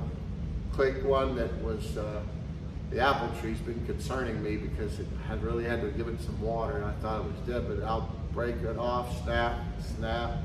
[0.73, 2.21] click one that was uh,
[2.91, 6.41] the apple tree's been concerning me because it had really had to give it some
[6.41, 9.59] water and I thought it was dead, but I'll break it off, snap,
[9.97, 10.39] snap,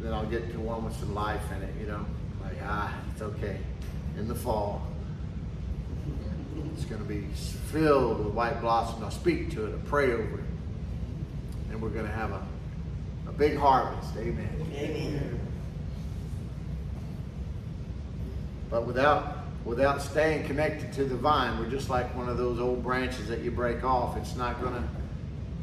[0.00, 2.04] then I'll get to one with some life in it, you know.
[2.42, 3.58] Like, ah, it's okay.
[4.18, 4.86] In the fall,
[6.74, 7.22] it's going to be
[7.72, 9.02] filled with white blossoms.
[9.02, 10.44] I'll speak to it, I'll pray over it,
[11.70, 12.46] and we're going to have a,
[13.28, 14.14] a big harvest.
[14.18, 14.66] Amen.
[14.74, 15.53] Amen.
[18.74, 22.82] But without without staying connected to the vine, we're just like one of those old
[22.82, 24.16] branches that you break off.
[24.16, 24.82] It's not gonna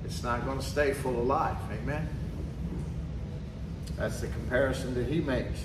[0.06, 1.58] it's not gonna stay full of life.
[1.74, 2.08] Amen.
[3.98, 5.60] That's the comparison that he makes.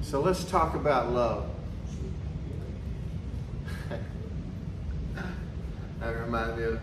[0.00, 1.50] So let's talk about love.
[6.00, 6.80] that reminds me of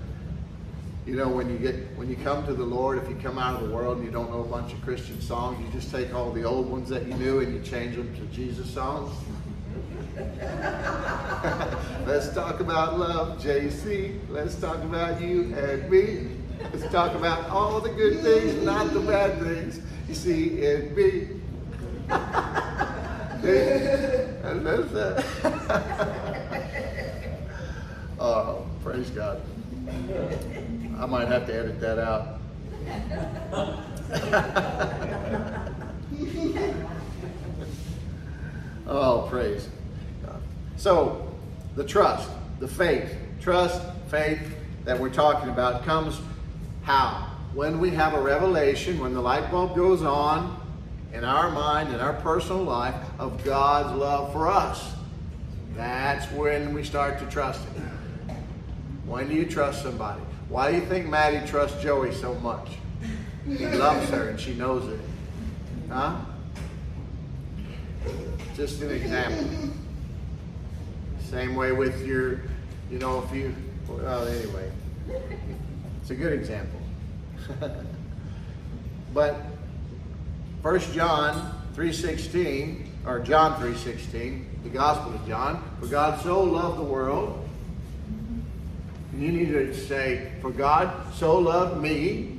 [1.06, 3.62] you know, when you get when you come to the Lord, if you come out
[3.62, 6.14] of the world and you don't know a bunch of Christian songs, you just take
[6.14, 9.12] all the old ones that you knew and you change them to Jesus songs.
[12.06, 14.20] Let's talk about love, JC.
[14.30, 16.28] Let's talk about you and me.
[16.72, 19.80] Let's talk about all the good things, not the bad things.
[20.08, 21.28] You see, in me.
[23.42, 25.26] and that's that.
[28.20, 29.42] oh, praise God.
[31.02, 32.38] I might have to edit that out.
[38.88, 39.68] oh, praise
[40.24, 40.44] God.
[40.78, 41.28] So,
[41.76, 42.30] the trust,
[42.60, 44.40] the faith, trust, faith
[44.86, 46.22] that we're talking about comes
[46.84, 47.32] how?
[47.56, 50.62] When we have a revelation, when the light bulb goes on,
[51.14, 54.94] in our mind, in our personal life, of God's love for us.
[55.76, 57.90] That's when we start to trust Him.
[59.08, 60.22] When do you trust somebody?
[60.52, 62.72] Why do you think Maddie trusts Joey so much?
[63.48, 65.00] He loves her and she knows it.
[65.90, 66.18] Huh?
[68.58, 69.48] Just an example.
[71.30, 72.42] Same way with your,
[72.92, 73.56] you know, if you,
[73.88, 74.70] well, anyway.
[76.02, 76.82] It's a good example.
[79.14, 79.38] but
[80.62, 86.84] First John 3.16, or John 3.16, the Gospel of John, for God so loved the
[86.84, 87.48] world.
[89.18, 92.38] You need to say, for God so loved me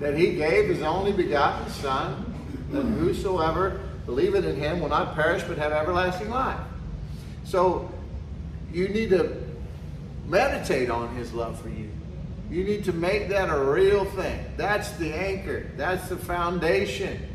[0.00, 2.34] that he gave his only begotten Son,
[2.72, 6.58] that whosoever believeth in him will not perish but have everlasting life.
[7.44, 7.90] So
[8.72, 9.44] you need to
[10.26, 11.90] meditate on his love for you.
[12.50, 14.44] You need to make that a real thing.
[14.56, 15.70] That's the anchor.
[15.76, 17.28] That's the foundation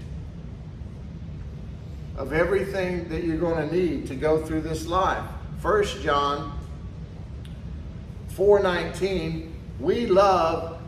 [2.17, 5.23] of everything that you're going to need to go through this life.
[5.59, 6.56] First John
[8.37, 10.79] 4:19, we love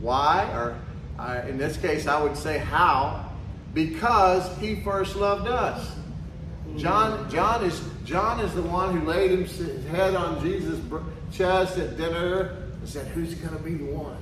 [0.00, 0.76] why or
[1.18, 3.32] uh, in this case I would say how
[3.72, 5.90] because he first loved us.
[6.76, 10.80] John John is John is the one who laid his head on Jesus'
[11.32, 14.16] chest at dinner and said, "Who's going to be the one?"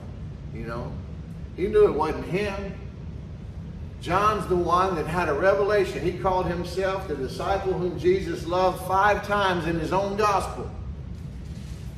[0.55, 0.93] You know,
[1.57, 2.75] he knew it wasn't him.
[4.01, 6.03] John's the one that had a revelation.
[6.03, 10.71] He called himself the disciple whom Jesus loved five times in his own gospel.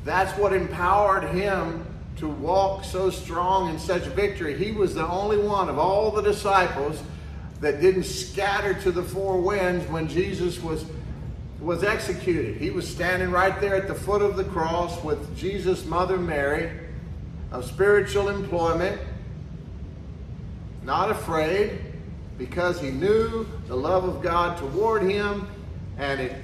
[0.05, 1.85] That's what empowered him
[2.17, 4.55] to walk so strong in such victory.
[4.57, 7.01] He was the only one of all the disciples
[7.59, 10.85] that didn't scatter to the four winds when Jesus was
[11.59, 12.57] was executed.
[12.57, 16.69] He was standing right there at the foot of the cross with Jesus' mother Mary
[17.51, 19.01] of spiritual employment,
[20.83, 21.81] not afraid
[22.37, 25.47] because he knew the love of God toward him
[25.97, 26.35] and it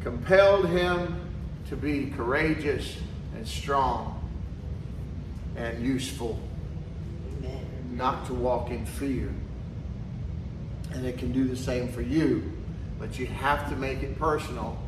[0.00, 1.25] compelled him
[1.68, 2.96] to be courageous
[3.34, 4.12] and strong
[5.56, 6.38] and useful,
[7.38, 7.66] Amen.
[7.92, 9.32] not to walk in fear.
[10.92, 12.52] And it can do the same for you,
[12.98, 14.78] but you have to make it personal.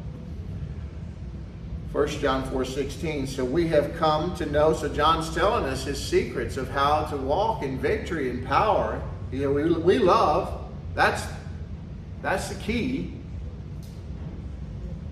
[1.93, 3.26] 1 John 4 16.
[3.26, 4.74] So we have come to know.
[4.74, 9.03] So John's telling us his secrets of how to walk in victory and power.
[9.33, 10.70] You know, we, we love.
[10.95, 11.24] That's
[12.22, 13.18] that's the key.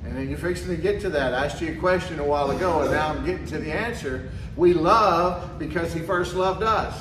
[0.07, 1.35] And then you're fixing to get to that.
[1.35, 4.31] I asked you a question a while ago, and now I'm getting to the answer.
[4.57, 6.97] We love because he first loved us.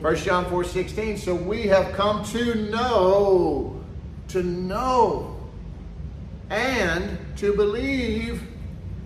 [0.00, 1.16] 1 John 4 16.
[1.16, 3.82] So we have come to know,
[4.28, 5.36] to know,
[6.50, 8.42] and to believe.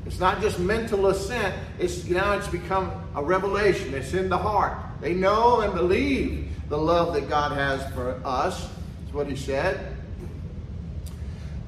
[0.07, 3.95] It's not just mental assent, it's now it's become a revelation.
[3.95, 4.77] It's in the heart.
[5.01, 8.68] They know and believe the love that God has for us.
[9.01, 9.93] That's what he said.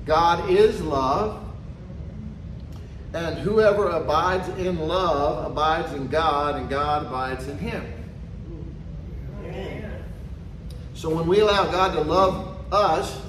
[0.07, 1.43] God is love.
[3.13, 7.93] And whoever abides in love abides in God, and God abides in him.
[10.95, 13.21] So when we allow God to love us,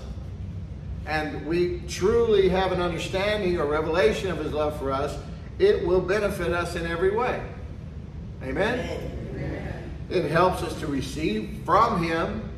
[1.06, 5.18] and we truly have an understanding or revelation of his love for us,
[5.58, 7.42] it will benefit us in every way.
[8.44, 8.80] Amen?
[8.80, 9.92] Amen.
[10.10, 12.50] It helps us to receive from him,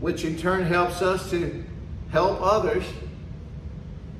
[0.00, 1.64] which in turn helps us to
[2.10, 2.84] help others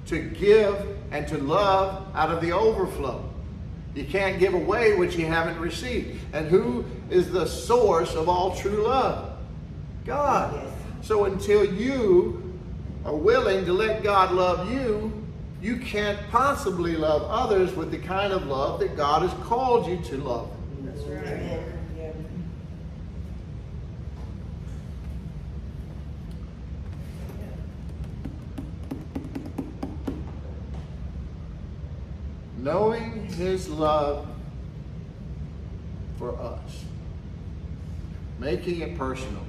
[0.07, 3.29] to give and to love out of the overflow.
[3.95, 6.21] You can't give away what you haven't received.
[6.33, 9.39] And who is the source of all true love?
[10.05, 10.55] God.
[10.55, 11.07] Yes.
[11.07, 12.59] So until you
[13.05, 15.13] are willing to let God love you,
[15.63, 19.97] you can't possibly love others with the kind of love that God has called you
[19.99, 20.51] to love.
[20.81, 21.27] That's right.
[21.27, 21.79] Amen.
[21.97, 22.13] Yeah.
[32.65, 34.27] Knowing his love
[36.17, 36.87] for us,
[38.39, 39.43] making it personal,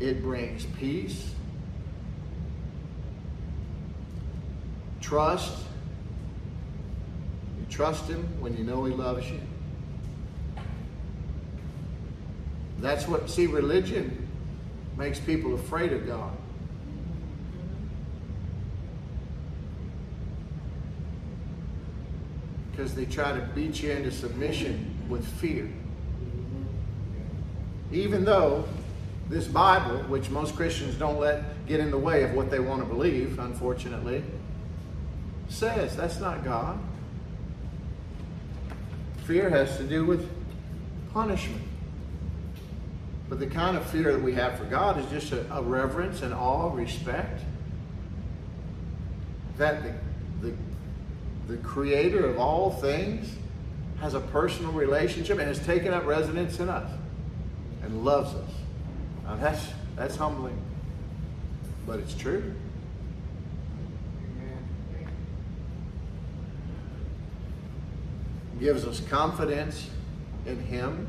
[0.00, 1.34] it brings peace,
[5.02, 5.58] trust.
[7.60, 9.40] You trust him when you know he loves you.
[12.78, 14.26] That's what, see, religion
[14.96, 16.34] makes people afraid of God.
[22.78, 25.68] Because they try to beat you into submission with fear.
[27.90, 28.68] Even though
[29.28, 32.80] this Bible, which most Christians don't let get in the way of what they want
[32.80, 34.22] to believe, unfortunately,
[35.48, 36.78] says that's not God.
[39.24, 40.30] Fear has to do with
[41.12, 41.64] punishment.
[43.28, 46.22] But the kind of fear that we have for God is just a, a reverence
[46.22, 47.40] and awe, respect.
[49.56, 49.94] That the,
[51.48, 53.34] the, creator of all things
[54.00, 56.90] has a personal relationship and has taken up residence in us
[57.82, 58.50] and loves us.
[59.24, 60.56] Now that's that's humbling.
[61.86, 62.54] But it's true.
[68.60, 69.88] Gives us confidence
[70.46, 71.08] in Him.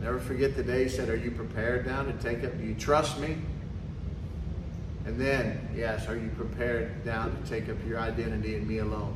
[0.00, 2.56] Never forget the day he said, Are you prepared now to take up?
[2.56, 3.36] Do you trust me?
[5.10, 9.12] And then, yes, are you prepared now to take up your identity in me alone?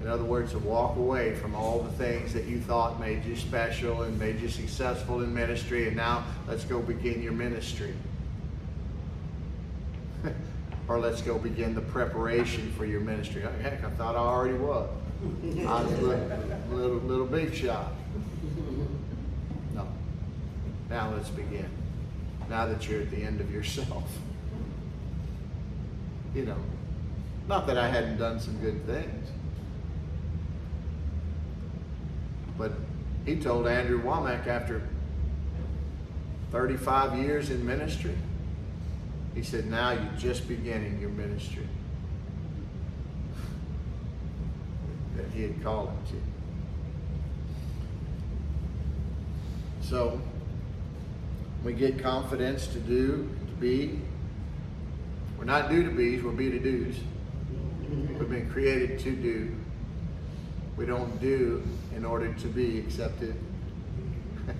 [0.00, 3.34] In other words, to walk away from all the things that you thought made you
[3.34, 7.92] special and made you successful in ministry, and now let's go begin your ministry.
[10.88, 13.42] or let's go begin the preparation for your ministry.
[13.44, 14.88] Oh, heck, I thought I already was.
[15.66, 16.38] I was a little,
[16.70, 17.94] little, little big shot.
[19.74, 19.88] No.
[20.88, 21.68] Now let's begin.
[22.48, 24.04] Now that you're at the end of yourself.
[26.34, 26.56] You know,
[27.48, 29.30] not that I hadn't done some good things.
[32.58, 32.72] But
[33.24, 34.82] he told Andrew Wommack after
[36.50, 38.16] 35 years in ministry,
[39.34, 41.66] he said, now you're just beginning your ministry.
[45.16, 45.98] That he had called him
[49.82, 49.88] to.
[49.88, 50.20] So
[51.64, 54.00] we get confidence to do, to be.
[55.44, 56.96] We're not do to be's, we're be to do's.
[58.18, 59.54] We've been created to do.
[60.78, 61.62] We don't do
[61.94, 63.36] in order to be accepted.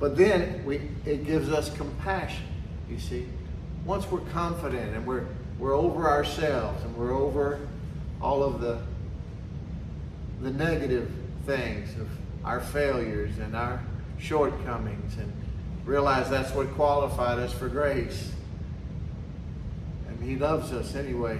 [0.00, 2.46] but then we it gives us compassion,
[2.88, 3.26] you see.
[3.84, 5.26] Once we're confident and we're
[5.58, 7.68] we're over ourselves and we're over
[8.22, 8.78] all of the
[10.40, 11.10] the negative
[11.44, 12.08] things of
[12.46, 13.82] our failures and our
[14.18, 15.30] shortcomings and
[15.86, 18.32] realize that's what qualified us for grace.
[20.08, 21.38] And he loves us anyway.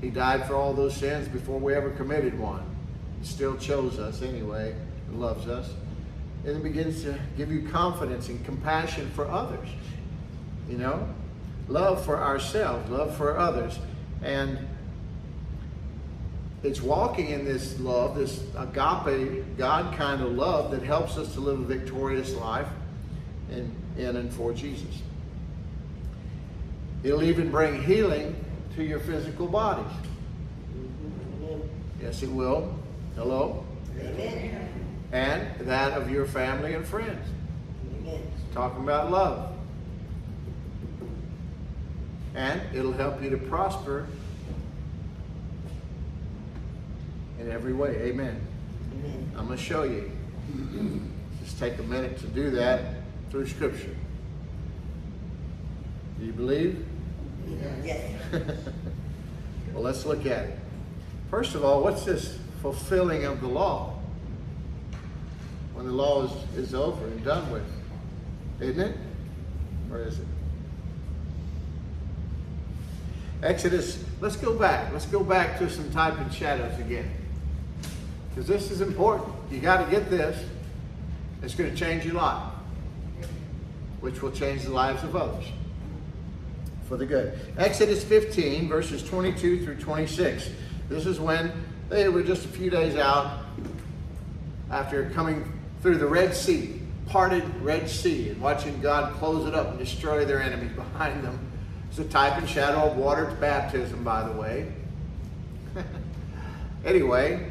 [0.00, 2.62] He died for all those sins before we ever committed one.
[3.20, 4.74] He still chose us anyway
[5.08, 5.68] and loves us.
[6.44, 9.68] And it begins to give you confidence and compassion for others.
[10.68, 11.08] You know?
[11.68, 13.80] Love for ourselves, love for others.
[14.22, 14.58] And
[16.62, 21.40] it's walking in this love, this agape, God kind of love that helps us to
[21.40, 22.68] live a victorious life
[23.50, 25.02] in, in and for Jesus.
[27.02, 28.34] It'll even bring healing
[28.74, 29.92] to your physical bodies.
[30.76, 31.60] Mm-hmm.
[32.02, 32.74] Yes, it will.
[33.14, 33.64] Hello?
[33.98, 34.68] Amen.
[35.12, 37.28] And that of your family and friends.
[38.00, 38.22] Amen.
[38.52, 39.52] Talking about love.
[42.34, 44.06] And it'll help you to prosper
[47.40, 47.96] in every way.
[47.96, 48.38] Amen.
[48.92, 49.30] Amen.
[49.38, 50.10] I'm going to show you.
[51.42, 52.95] Just take a minute to do that
[53.36, 53.94] through Scripture.
[56.18, 56.86] Do you believe?
[57.84, 58.14] Yes.
[58.32, 60.58] well, let's look at it.
[61.28, 63.98] First of all, what's this fulfilling of the law?
[65.74, 67.66] When the law is, is over and done with,
[68.58, 68.96] isn't it?
[69.92, 70.26] Or is it?
[73.42, 74.90] Exodus, let's go back.
[74.94, 77.10] Let's go back to some type and shadows again.
[78.30, 79.34] Because this is important.
[79.50, 80.42] You got to get this.
[81.42, 82.55] It's going to change your life,
[84.00, 85.44] which will change the lives of others
[86.86, 87.38] for the good.
[87.58, 90.50] Exodus 15, verses 22 through 26.
[90.88, 91.52] This is when
[91.88, 93.44] they were just a few days out
[94.70, 99.70] after coming through the Red Sea, parted Red Sea, and watching God close it up
[99.70, 101.38] and destroy their enemies behind them.
[101.88, 104.72] It's a type and shadow of water baptism, by the way.
[106.84, 107.50] anyway,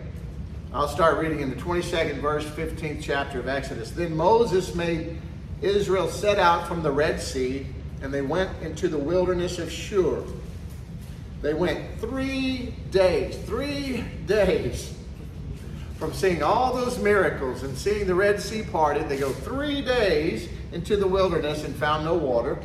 [0.73, 3.91] I'll start reading in the 22nd verse, 15th chapter of Exodus.
[3.91, 5.17] Then Moses made
[5.61, 7.65] Israel set out from the Red Sea,
[8.01, 10.23] and they went into the wilderness of Shur.
[11.41, 14.93] They went three days, three days
[15.97, 19.07] from seeing all those miracles and seeing the Red Sea parted.
[19.07, 22.59] They go three days into the wilderness and found no water.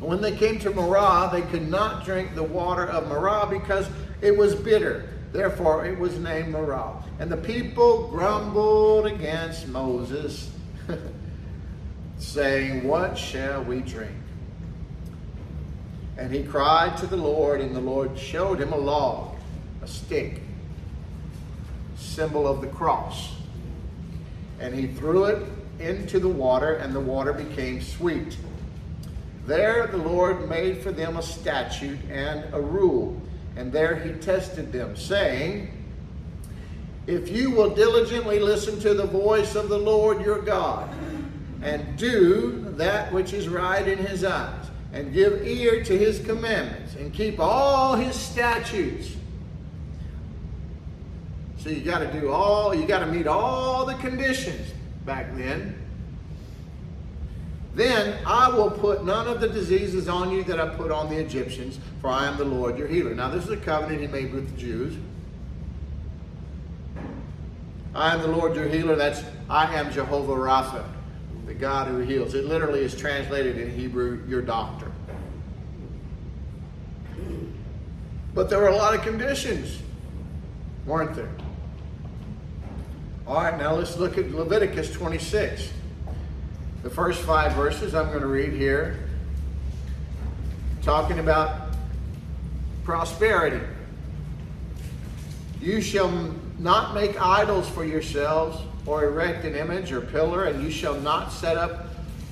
[0.00, 3.88] And when they came to Marah, they could not drink the water of Marah because
[4.20, 5.08] it was bitter.
[5.32, 7.02] Therefore, it was named Marah.
[7.18, 10.50] And the people grumbled against Moses,
[12.18, 14.12] saying, What shall we drink?
[16.18, 19.36] And he cried to the Lord, and the Lord showed him a log,
[19.82, 20.40] a stick,
[21.96, 23.34] symbol of the cross.
[24.58, 25.46] And he threw it
[25.78, 28.38] into the water, and the water became sweet.
[29.46, 33.20] There the Lord made for them a statute and a rule,
[33.56, 35.70] and there he tested them, saying,
[37.06, 40.90] if you will diligently listen to the voice of the Lord your God,
[41.62, 46.94] and do that which is right in his eyes, and give ear to his commandments,
[46.94, 49.12] and keep all his statutes.
[51.58, 54.72] So you got to do all, you got to meet all the conditions
[55.04, 55.82] back then.
[57.74, 61.16] Then I will put none of the diseases on you that I put on the
[61.16, 63.14] Egyptians, for I am the Lord your healer.
[63.14, 64.96] Now, this is a covenant he made with the Jews.
[67.94, 68.94] I am the Lord your healer.
[68.96, 70.84] That's I am Jehovah Rapha,
[71.46, 72.34] the God who heals.
[72.34, 74.90] It literally is translated in Hebrew, your doctor.
[78.34, 79.80] But there were a lot of conditions,
[80.84, 81.30] weren't there?
[83.26, 85.72] All right, now let's look at Leviticus 26.
[86.82, 89.08] The first five verses I'm going to read here,
[90.82, 91.70] talking about
[92.84, 93.64] prosperity.
[95.60, 100.70] You shall not make idols for yourselves, or erect an image or pillar, and you
[100.70, 101.86] shall not set up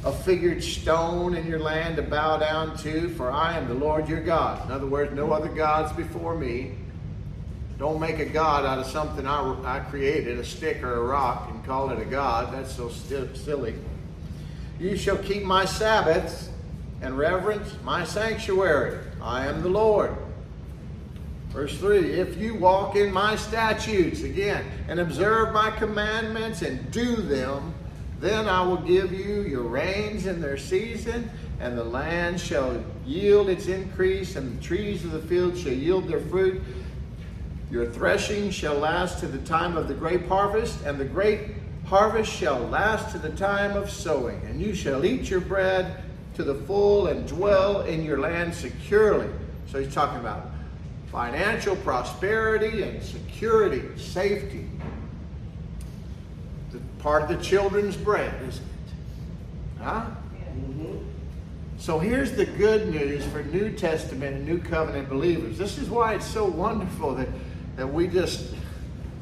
[0.05, 4.09] a figured stone in your land to bow down to, for I am the Lord
[4.09, 4.65] your God.
[4.67, 6.73] In other words, no other gods before me.
[7.79, 11.51] Don't make a god out of something I, I created, a stick or a rock,
[11.51, 12.53] and call it a god.
[12.53, 13.75] That's so st- silly.
[14.79, 16.51] You shall keep my Sabbaths
[17.03, 18.99] and reverence my sanctuary.
[19.21, 20.17] I am the Lord.
[21.55, 27.15] Verse 3 If you walk in my statutes, again, and observe my commandments and do
[27.15, 27.73] them,
[28.21, 31.31] then I will give you your rains in their season,
[31.61, 36.09] and the land shall yield its increase, and the trees of the field shall yield
[36.09, 36.61] their fruit.
[37.71, 41.41] Your threshing shall last to the time of the grape harvest, and the great
[41.85, 44.41] harvest shall last to the time of sowing.
[44.47, 46.03] And you shall eat your bread
[46.35, 49.29] to the full and dwell in your land securely.
[49.71, 50.54] So he's talking about
[51.15, 54.67] financial prosperity and security, safety.
[56.73, 59.81] The part of the children's bread, isn't it?
[59.81, 60.07] Huh?
[60.07, 60.97] Mm-hmm.
[61.79, 65.57] So here's the good news for New Testament and New Covenant believers.
[65.57, 67.29] This is why it's so wonderful that,
[67.77, 68.53] that we just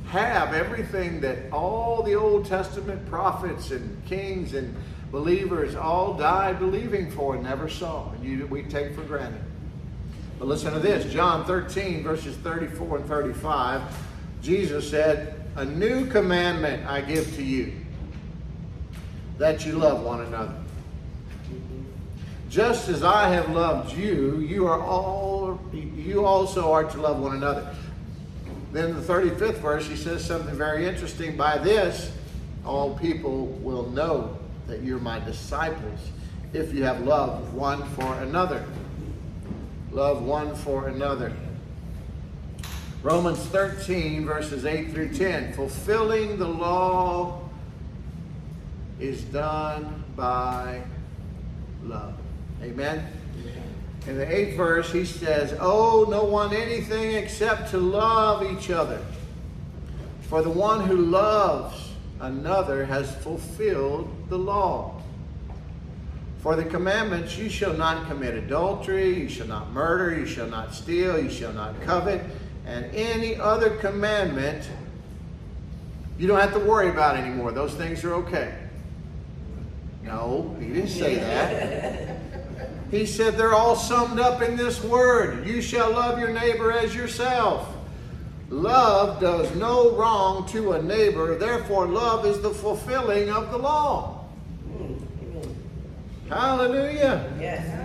[0.06, 4.74] have everything that all the Old Testament prophets and kings and
[5.10, 8.10] believers all died believing for and never saw.
[8.12, 9.42] And you, we take for granted.
[10.42, 13.80] But listen to this John 13, verses 34 and 35.
[14.42, 17.72] Jesus said, A new commandment I give to you,
[19.38, 20.56] that you love one another.
[22.50, 27.36] Just as I have loved you, you are all you also are to love one
[27.36, 27.72] another.
[28.72, 31.36] Then the 35th verse, he says something very interesting.
[31.36, 32.10] By this,
[32.66, 34.36] all people will know
[34.66, 36.00] that you're my disciples
[36.52, 38.66] if you have love one for another.
[39.92, 41.32] Love one for another.
[43.02, 45.52] Romans 13, verses 8 through 10.
[45.52, 47.40] Fulfilling the law
[48.98, 50.80] is done by
[51.84, 52.14] love.
[52.62, 53.06] Amen?
[54.06, 59.00] In the eighth verse, he says, Owe no one anything except to love each other.
[60.22, 65.01] For the one who loves another has fulfilled the law.
[66.42, 70.74] For the commandments, you shall not commit adultery, you shall not murder, you shall not
[70.74, 72.20] steal, you shall not covet,
[72.66, 74.68] and any other commandment
[76.18, 77.52] you don't have to worry about anymore.
[77.52, 78.54] Those things are okay.
[80.02, 82.18] No, he didn't say that.
[82.90, 86.94] He said they're all summed up in this word You shall love your neighbor as
[86.94, 87.72] yourself.
[88.50, 94.11] Love does no wrong to a neighbor, therefore, love is the fulfilling of the law.
[96.32, 97.32] Hallelujah.
[97.38, 97.82] Yes.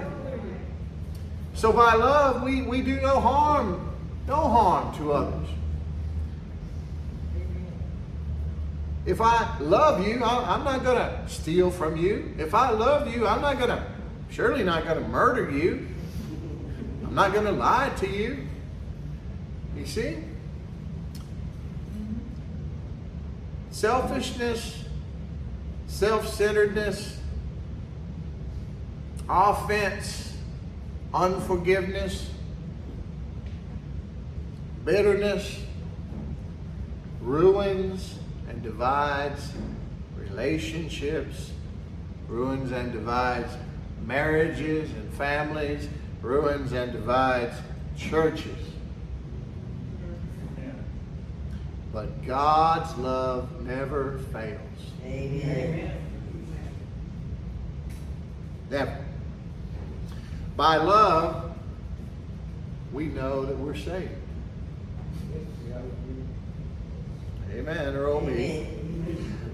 [1.54, 3.96] So by love, we, we do no harm,
[4.28, 5.50] no harm to others.
[9.06, 12.34] If I love you, I, I'm not going to steal from you.
[12.38, 13.84] If I love you, I'm not going to,
[14.30, 15.88] surely not going to murder you.
[17.06, 18.46] I'm not going to lie to you.
[19.76, 20.18] You see?
[23.72, 24.84] Selfishness,
[25.88, 27.18] self centeredness,
[29.30, 30.36] offense,
[31.14, 32.32] unforgiveness,
[34.86, 35.62] bitterness,
[37.22, 38.20] ruins
[38.50, 39.52] and divides
[40.18, 41.52] relationships,
[42.28, 43.52] ruins and divides
[44.06, 45.90] marriages and families,
[46.22, 47.56] ruins and divides
[47.98, 48.68] churches.
[51.92, 54.60] But God's love never fails.
[55.04, 55.92] Amen.
[58.70, 59.07] Never.
[60.58, 61.56] By love,
[62.92, 64.10] we know that we're saved.
[67.54, 68.68] Amen, or oh me.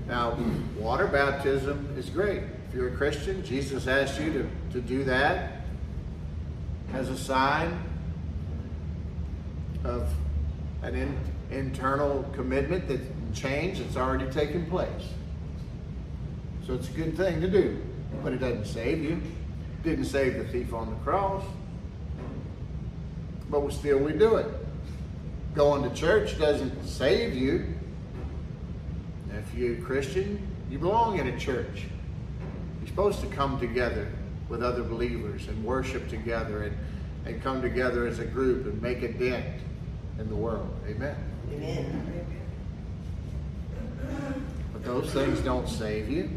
[0.07, 0.37] Now,
[0.77, 2.43] water baptism is great.
[2.69, 5.63] If you're a Christian, Jesus asked you to, to do that
[6.93, 7.77] as a sign
[9.83, 10.09] of
[10.83, 11.17] an in,
[11.51, 13.01] internal commitment that
[13.33, 15.09] change that's already taken place.
[16.65, 17.81] So it's a good thing to do,
[18.23, 19.21] but it doesn't save you.
[19.84, 21.43] Didn't save the thief on the cross,
[23.49, 24.47] but we still we do it.
[25.55, 27.67] Going to church doesn't save you.
[29.29, 31.84] If you're a Christian, you belong in a church.
[32.79, 34.07] You're supposed to come together
[34.47, 36.77] with other believers and worship together and,
[37.25, 39.45] and come together as a group and make a dent
[40.17, 40.73] in the world.
[40.88, 41.15] Amen.
[41.51, 42.41] Amen.
[44.71, 46.29] But those things don't save you.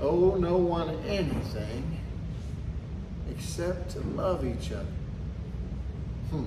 [0.00, 1.98] Owe no one anything
[3.30, 4.86] except to love each other.
[6.30, 6.46] Hmm.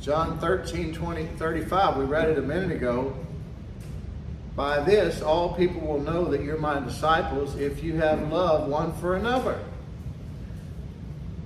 [0.00, 3.14] John 13, 20, 35, we read it a minute ago.
[4.56, 8.92] By this, all people will know that you're my disciples if you have love one
[8.94, 9.58] for another.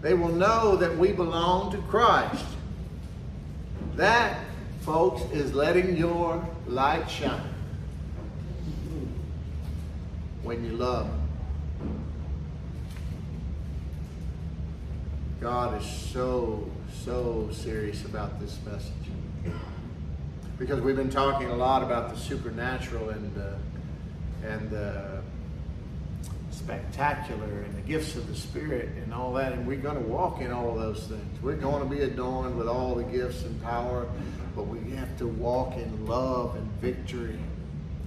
[0.02, 2.44] They will know that we belong to Christ.
[3.96, 4.38] That,
[4.82, 7.55] folks, is letting your light shine
[10.46, 11.10] when you love.
[15.40, 16.70] God is so,
[17.04, 18.92] so serious about this message.
[20.56, 23.26] Because we've been talking a lot about the supernatural and
[24.44, 25.20] and the
[26.50, 30.40] spectacular and the gifts of the Spirit and all that, and we're going to walk
[30.40, 31.42] in all those things.
[31.42, 34.08] We're going to be adorned with all the gifts and power,
[34.54, 37.38] but we have to walk in love and victory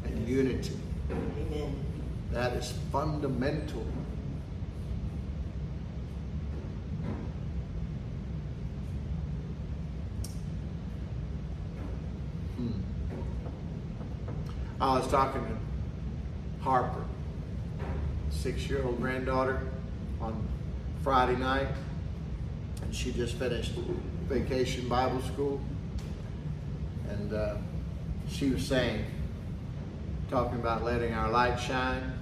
[0.06, 0.78] and unity.
[1.12, 1.89] Amen.
[2.32, 3.86] That is fundamental.
[12.56, 12.70] Hmm.
[14.80, 17.04] I was talking to Harper,
[18.30, 19.62] six-year-old granddaughter,
[20.22, 20.48] on
[21.02, 21.68] Friday night,
[22.84, 23.72] and she just finished
[24.28, 25.60] vacation Bible school,
[27.10, 27.56] and uh,
[28.30, 29.04] she was saying,
[30.30, 32.19] talking about letting our light shine.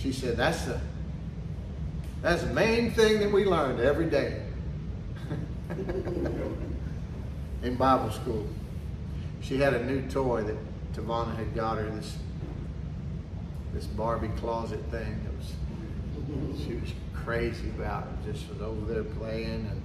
[0.00, 0.80] She said that's the
[2.22, 4.42] that's the main thing that we learned every day
[7.62, 8.46] in Bible school.
[9.42, 10.56] She had a new toy that
[10.94, 12.16] Tavana had got her this
[13.74, 15.52] this Barbie closet thing was
[16.64, 18.04] she was crazy about.
[18.04, 19.82] it, Just was over there playing and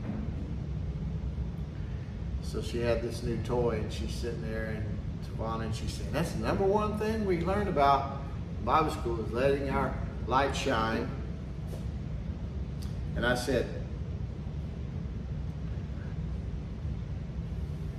[2.42, 4.86] so she had this new toy and she's sitting there and
[5.26, 8.22] Tavana and she's saying, that's the number one thing we learned about
[8.64, 9.94] Bible school is letting our
[10.28, 11.10] light shine.
[13.16, 13.68] And I said,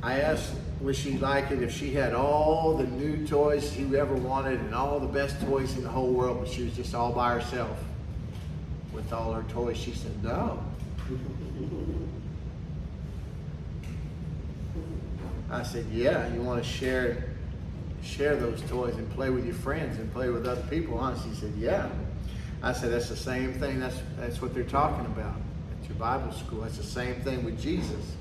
[0.03, 4.15] I asked, would she like it if she had all the new toys she ever
[4.15, 7.13] wanted and all the best toys in the whole world, but she was just all
[7.13, 7.79] by herself
[8.93, 9.77] with all her toys?
[9.77, 10.63] She said, no.
[15.51, 17.25] I said, yeah, you want to share
[18.03, 21.15] share those toys and play with your friends and play with other people, huh?
[21.25, 21.89] She said, yeah.
[22.63, 23.81] I said, that's the same thing.
[23.81, 25.37] That's, that's what they're talking about
[25.83, 26.63] at your Bible school.
[26.63, 28.15] That's the same thing with Jesus.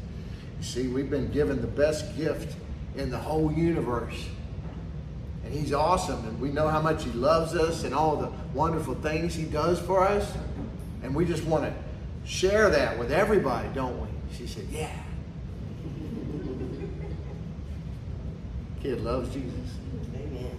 [0.59, 2.55] You see, we've been given the best gift
[2.95, 4.25] in the whole universe.
[5.43, 6.27] And he's awesome.
[6.27, 9.79] And we know how much he loves us and all the wonderful things he does
[9.79, 10.31] for us.
[11.03, 11.73] And we just want to
[12.27, 14.07] share that with everybody, don't we?
[14.35, 14.91] She said, yeah.
[18.81, 19.51] Kid loves Jesus.
[20.15, 20.57] Amen.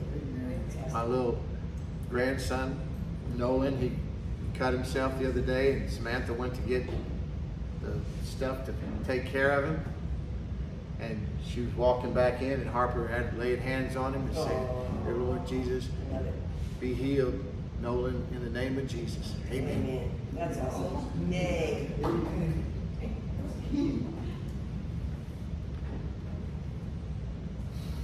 [0.92, 1.38] My little
[2.10, 2.78] grandson,
[3.36, 3.92] Nolan, he
[4.58, 6.86] cut himself the other day, and Samantha went to get
[7.82, 7.92] the
[8.24, 8.74] stuff to
[9.06, 9.84] take care of him.
[11.00, 14.68] And she was walking back in, and Harper had laid hands on him and said,
[15.04, 15.88] Dear Lord Jesus,
[16.80, 17.44] be healed,
[17.82, 19.34] Nolan, in the name of Jesus.
[19.50, 19.68] Amen.
[19.68, 20.10] Amen.
[20.32, 21.30] That's awesome.
[21.30, 21.90] Yay.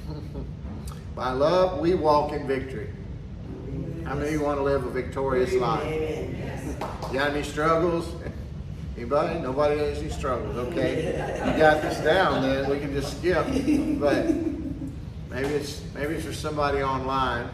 [1.15, 2.91] By love, we walk in victory.
[4.05, 5.85] How many of you want to live a victorious life?
[5.85, 6.77] Amen.
[7.13, 8.13] You got any struggles?
[8.97, 9.39] Anybody?
[9.39, 11.13] Nobody has any struggles, okay?
[11.39, 13.47] You got this down then, we can just skip.
[14.01, 14.27] But
[15.31, 17.49] maybe it's maybe it's for somebody online.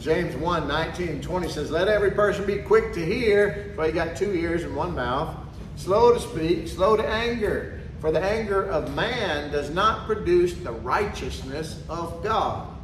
[0.00, 3.92] James 1, 19 and 20 says, Let every person be quick to hear, for you
[3.92, 5.34] got two ears and one mouth,
[5.76, 7.80] slow to speak, slow to anger.
[8.00, 12.75] For the anger of man does not produce the righteousness of God.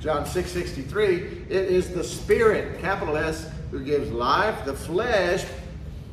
[0.00, 4.64] John 6 63, it is the Spirit, capital S, who gives life.
[4.64, 5.44] The flesh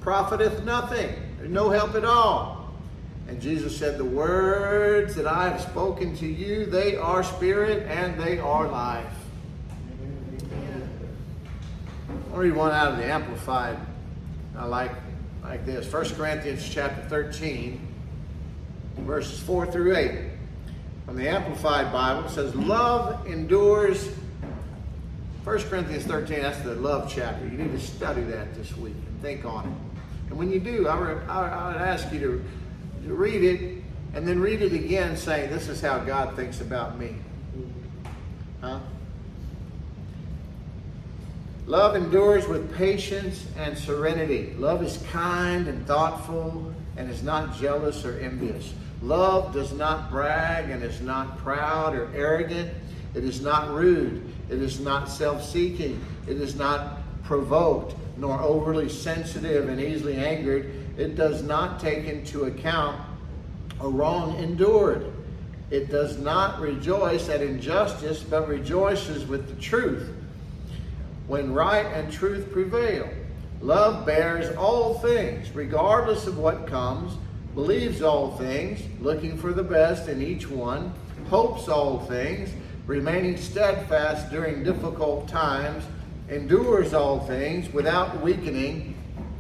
[0.02, 1.10] profiteth nothing.
[1.44, 2.74] No help at all.
[3.30, 8.20] And Jesus said, The words that I have spoken to you, they are spirit and
[8.20, 9.06] they are life.
[12.32, 13.78] I'll read one out of the Amplified.
[14.58, 14.92] I like,
[15.44, 15.92] like this.
[15.92, 17.88] 1 Corinthians chapter 13,
[18.98, 20.27] verses 4 through 8.
[21.08, 24.10] From the Amplified Bible, it says, Love endures.
[25.46, 27.46] 1 Corinthians 13, that's the love chapter.
[27.46, 30.30] You need to study that this week and think on it.
[30.30, 32.44] And when you do, I, would, I would ask you to,
[33.08, 33.82] to read it
[34.14, 37.16] and then read it again saying, This is how God thinks about me.
[38.60, 38.80] Huh?
[41.68, 44.54] Love endures with patience and serenity.
[44.58, 48.74] Love is kind and thoughtful and is not jealous or envious.
[49.02, 52.72] Love does not brag and is not proud or arrogant.
[53.14, 54.24] It is not rude.
[54.50, 56.04] It is not self seeking.
[56.28, 60.72] It is not provoked nor overly sensitive and easily angered.
[60.98, 63.00] It does not take into account
[63.80, 65.14] a wrong endured.
[65.70, 70.10] It does not rejoice at injustice, but rejoices with the truth
[71.28, 73.10] when right and truth prevail.
[73.62, 77.18] Love bears all things, regardless of what comes,
[77.58, 80.94] believes all things, looking for the best in each one,
[81.28, 82.52] hopes all things,
[82.86, 85.84] remaining steadfast during difficult times,
[86.30, 88.94] endures all things without weakening.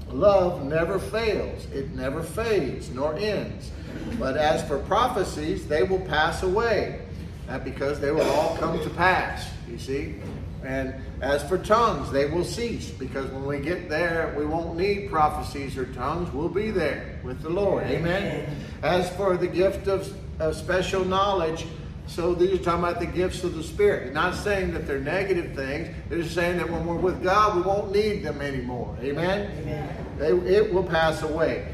[0.09, 3.69] Love never fails, it never fades nor ends.
[4.17, 7.01] But as for prophecies, they will pass away.
[7.45, 10.15] That because they will all come to pass, you see.
[10.63, 15.09] And as for tongues, they will cease because when we get there, we won't need
[15.09, 16.31] prophecies or tongues.
[16.33, 17.83] We'll be there with the Lord.
[17.83, 18.55] Amen.
[18.81, 21.65] As for the gift of, of special knowledge,
[22.07, 24.13] so these are talking about the gifts of the Spirit.
[24.13, 25.89] not saying that they're negative things.
[26.09, 28.97] They're just saying that when we're with God, we won't need them anymore.
[29.01, 29.51] Amen.
[29.59, 30.05] Amen.
[30.17, 31.67] They, it will pass away.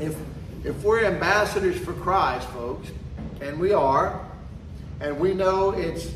[0.00, 0.16] If
[0.64, 2.90] if we're ambassadors for Christ, folks,
[3.40, 4.24] and we are,
[5.00, 6.10] and we know it's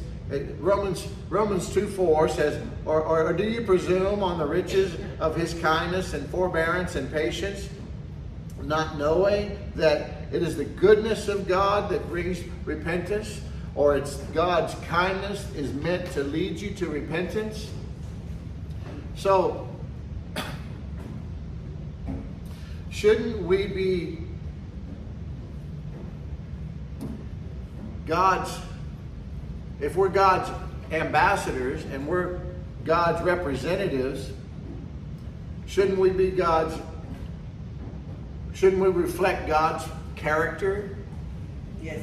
[0.59, 5.37] Romans Romans 2 4 says, or, or, or, do you presume on the riches of
[5.37, 7.69] his kindness and forbearance and patience,
[8.63, 13.41] not knowing that it is the goodness of God that brings repentance,
[13.75, 17.71] or it's God's kindness is meant to lead you to repentance?
[19.17, 19.69] So,
[22.91, 24.19] shouldn't we be
[28.07, 28.59] God's
[29.83, 30.49] if we're God's
[30.93, 32.41] ambassadors and we're
[32.85, 34.31] God's representatives,
[35.67, 36.81] shouldn't we be God's,
[38.55, 40.97] shouldn't we reflect God's character?
[41.83, 41.99] Yes.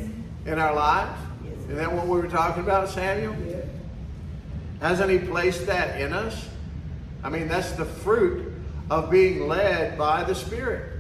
[0.46, 1.18] In our lives?
[1.44, 1.54] Yes.
[1.64, 3.36] Isn't that what we were talking about, Samuel?
[3.48, 3.62] Yeah.
[4.82, 6.48] Hasn't He placed that in us?
[7.24, 8.54] I mean, that's the fruit
[8.90, 10.99] of being led by the Spirit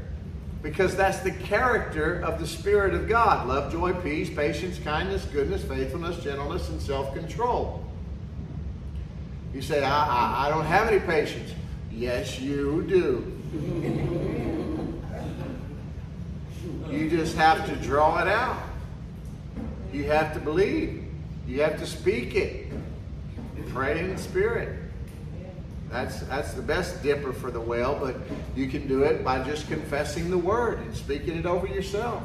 [0.61, 5.63] because that's the character of the Spirit of God love, joy, peace, patience, kindness, goodness,
[5.63, 7.85] faithfulness, gentleness, and self control.
[9.53, 11.53] You say, I, I, I, don't have any patience.
[11.91, 13.35] Yes, you do.
[16.89, 18.61] you just have to draw it out.
[19.91, 21.03] You have to believe.
[21.47, 22.67] You have to speak it.
[23.69, 24.88] Pray in the Spirit.
[25.91, 28.15] That's, that's the best dipper for the well, but
[28.55, 32.23] you can do it by just confessing the word and speaking it over yourself.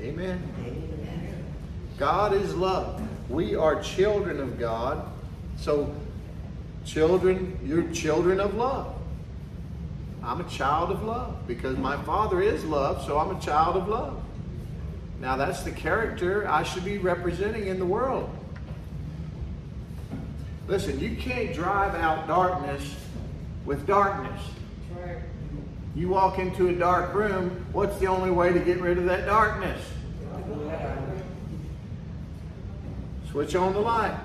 [0.00, 0.42] Amen.
[1.98, 3.00] God is love.
[3.28, 5.06] We are children of God.
[5.58, 5.94] So,
[6.84, 8.94] children, you're children of love.
[10.22, 13.88] I'm a child of love because my father is love, so I'm a child of
[13.88, 14.22] love.
[15.20, 18.33] Now, that's the character I should be representing in the world.
[20.66, 22.96] Listen, you can't drive out darkness
[23.66, 24.40] with darkness.
[25.94, 29.26] You walk into a dark room, what's the only way to get rid of that
[29.26, 29.80] darkness?
[33.30, 34.16] Switch on the light.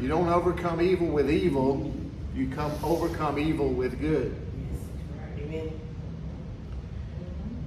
[0.00, 1.92] You don't overcome evil with evil,
[2.34, 4.34] you come overcome evil with good.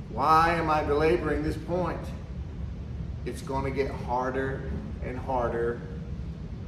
[0.09, 1.99] Why am I belaboring this point?
[3.26, 4.63] It's going to get harder
[5.05, 5.80] and harder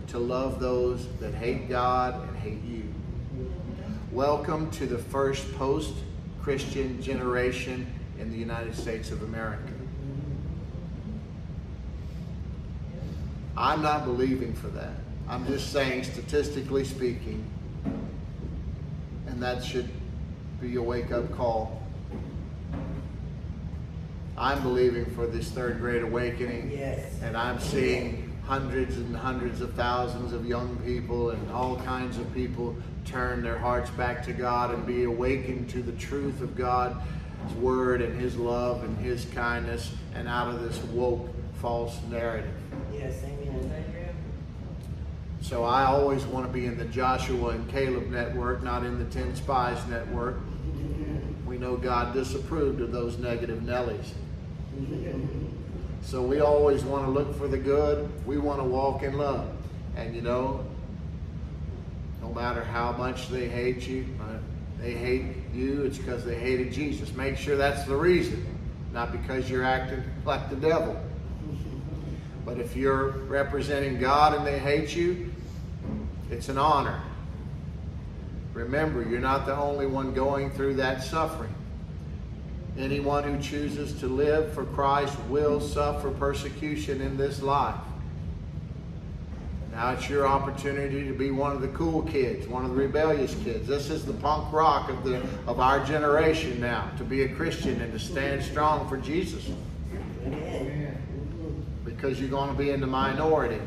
[0.07, 2.93] to love those that hate God and hate you.
[4.11, 5.93] Welcome to the first post
[6.43, 7.87] Christian generation
[8.19, 9.73] in the United States of America.
[13.57, 14.93] I'm not believing for that.
[15.27, 17.43] I'm just saying, statistically speaking,
[19.25, 19.89] and that should
[20.61, 21.82] be a wake up call
[24.37, 26.71] I'm believing for this third great awakening.
[26.71, 27.05] Yes.
[27.21, 32.33] And I'm seeing hundreds and hundreds of thousands of young people and all kinds of
[32.33, 32.75] people
[33.05, 36.97] turn their hearts back to God and be awakened to the truth of God's
[37.59, 41.29] word and His love and His kindness and out of this woke
[41.61, 42.53] false narrative.
[42.93, 43.43] Yes, amen.
[45.41, 49.05] So I always want to be in the Joshua and Caleb network, not in the
[49.05, 50.37] Ten Spies network.
[51.45, 54.13] We know God disapproved of those negative Nellies.
[56.01, 58.09] So we always want to look for the good.
[58.25, 59.49] We want to walk in love.
[59.95, 60.65] And you know,
[62.21, 64.05] no matter how much they hate you,
[64.79, 67.13] they hate you, it's because they hated Jesus.
[67.13, 68.45] Make sure that's the reason,
[68.91, 70.99] not because you're acting like the devil.
[72.45, 75.31] But if you're representing God and they hate you,
[76.29, 77.01] it's an honor.
[78.53, 81.53] Remember, you're not the only one going through that suffering.
[82.77, 87.79] Anyone who chooses to live for Christ will suffer persecution in this life.
[89.71, 93.35] Now it's your opportunity to be one of the cool kids, one of the rebellious
[93.43, 93.67] kids.
[93.67, 95.17] This is the punk rock of the
[95.47, 99.49] of our generation now, to be a Christian and to stand strong for Jesus.
[101.85, 103.61] Because you're going to be in the minority.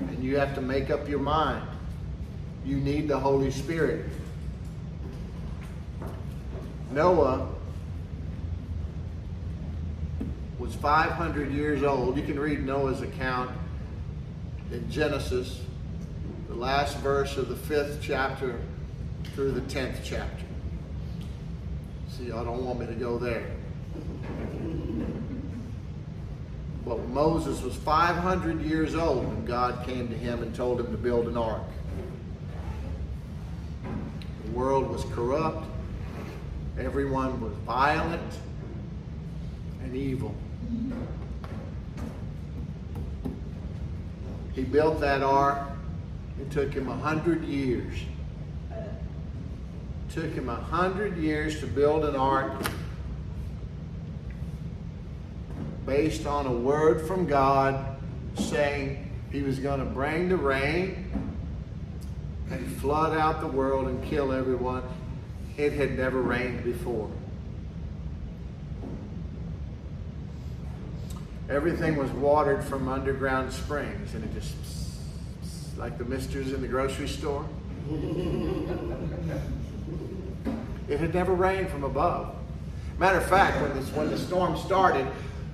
[0.00, 1.64] And you have to make up your mind.
[2.64, 4.06] You need the Holy Spirit.
[6.92, 7.48] Noah
[10.58, 12.16] was 500 years old.
[12.16, 13.50] You can read Noah's account
[14.70, 15.60] in Genesis,
[16.48, 18.60] the last verse of the fifth chapter
[19.34, 20.44] through the 10th chapter.
[22.10, 23.46] See, y'all don't want me to go there.
[26.84, 30.98] Well, Moses was 500 years old when God came to him and told him to
[30.98, 31.62] build an ark.
[34.44, 35.71] The world was corrupt.
[36.78, 38.32] Everyone was violent
[39.82, 40.34] and evil.
[44.54, 45.58] He built that ark.
[46.40, 47.94] It took him a hundred years.
[48.70, 52.52] It took him a hundred years to build an ark
[55.86, 57.96] based on a word from God
[58.34, 61.10] saying he was going to bring the rain
[62.50, 64.82] and flood out the world and kill everyone.
[65.56, 67.10] It had never rained before.
[71.50, 74.54] Everything was watered from underground springs, and it just
[75.76, 77.44] like the misters in the grocery store.
[80.88, 82.34] it had never rained from above.
[82.98, 85.06] Matter of fact, when, this, when the storm started,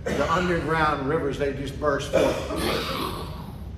[0.05, 2.13] the underground rivers they just burst.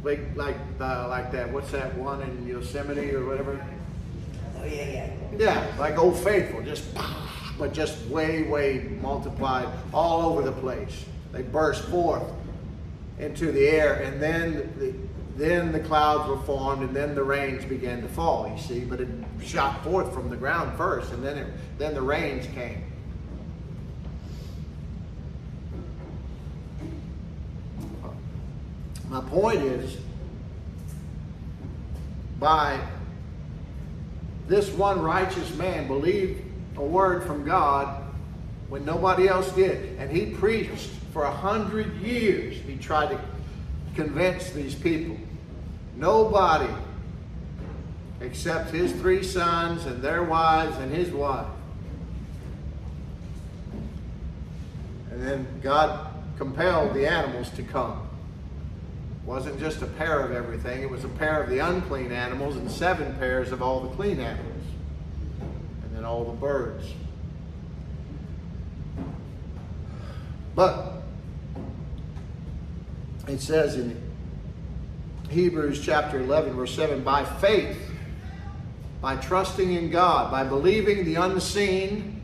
[0.02, 1.52] Like like uh, like that.
[1.52, 3.62] What's that one in Yosemite or whatever?
[4.58, 5.10] Oh, yeah, yeah.
[5.38, 6.84] Yeah, like Old Faithful, just
[7.58, 11.04] but just way way multiplied all over the place.
[11.32, 12.24] They burst forth
[13.18, 14.94] into the air, and then the,
[15.36, 18.50] then the clouds were formed, and then the rains began to fall.
[18.50, 19.08] You see, but it
[19.42, 21.46] shot forth from the ground first, and then it,
[21.78, 22.84] then the rains came.
[29.08, 29.96] My point is,
[32.38, 32.80] by
[34.50, 36.42] this one righteous man believed
[36.76, 38.02] a word from God
[38.68, 39.96] when nobody else did.
[39.98, 42.56] And he preached for a hundred years.
[42.66, 43.20] He tried to
[43.94, 45.16] convince these people.
[45.96, 46.68] Nobody
[48.20, 51.46] except his three sons and their wives and his wife.
[55.12, 58.09] And then God compelled the animals to come
[59.24, 62.70] wasn't just a pair of everything, it was a pair of the unclean animals and
[62.70, 64.64] seven pairs of all the clean animals.
[65.82, 66.86] And then all the birds.
[70.54, 71.02] But
[73.28, 74.00] it says in
[75.28, 77.78] Hebrews chapter 11, verse 7 by faith,
[79.00, 82.20] by trusting in God, by believing the unseen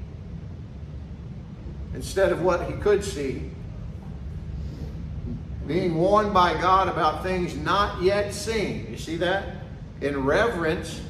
[1.95, 3.51] instead of what he could see,
[5.67, 8.87] being warned by God about things not yet seen.
[8.91, 9.57] You see that?
[10.01, 11.01] In reverence,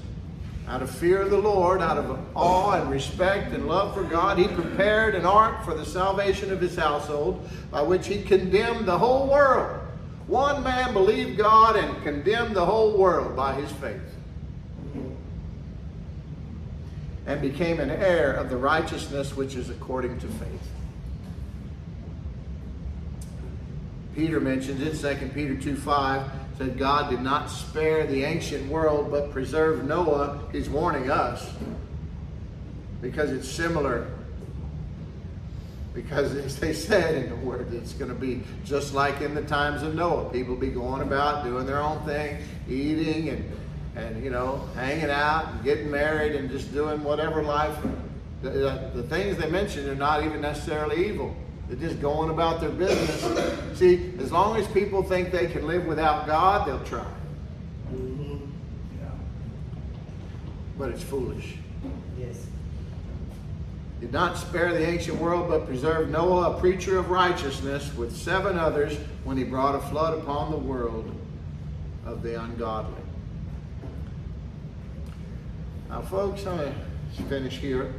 [0.68, 4.38] out of fear of the Lord, out of awe and respect and love for God,
[4.38, 8.98] he prepared an ark for the salvation of his household, by which he condemned the
[8.98, 9.80] whole world.
[10.26, 14.00] One man believed God and condemned the whole world by his faith.
[17.26, 20.75] And became an heir of the righteousness which is according to faith.
[24.16, 29.10] Peter mentions it, 2 Peter 2 5 said God did not spare the ancient world
[29.10, 30.40] but preserved Noah.
[30.52, 31.46] He's warning us
[33.02, 34.08] because it's similar.
[35.92, 39.42] Because as they said in the word, it's going to be just like in the
[39.42, 40.30] times of Noah.
[40.30, 42.38] People be going about doing their own thing,
[42.70, 43.52] eating and,
[43.96, 47.76] and you know, hanging out and getting married and just doing whatever life.
[48.40, 51.36] The, the, the things they mention are not even necessarily evil.
[51.68, 53.78] They're just going about their business.
[53.78, 57.04] See, as long as people think they can live without God, they'll try.
[57.92, 58.36] Mm-hmm.
[59.00, 59.08] Yeah.
[60.78, 61.56] But it's foolish.
[62.18, 62.46] Yes.
[64.00, 68.58] did not spare the ancient world, but preserved Noah, a preacher of righteousness, with seven
[68.58, 71.12] others when he brought a flood upon the world
[72.04, 72.94] of the ungodly.
[75.88, 76.74] Now, folks, I'm going
[77.16, 77.92] to finish here.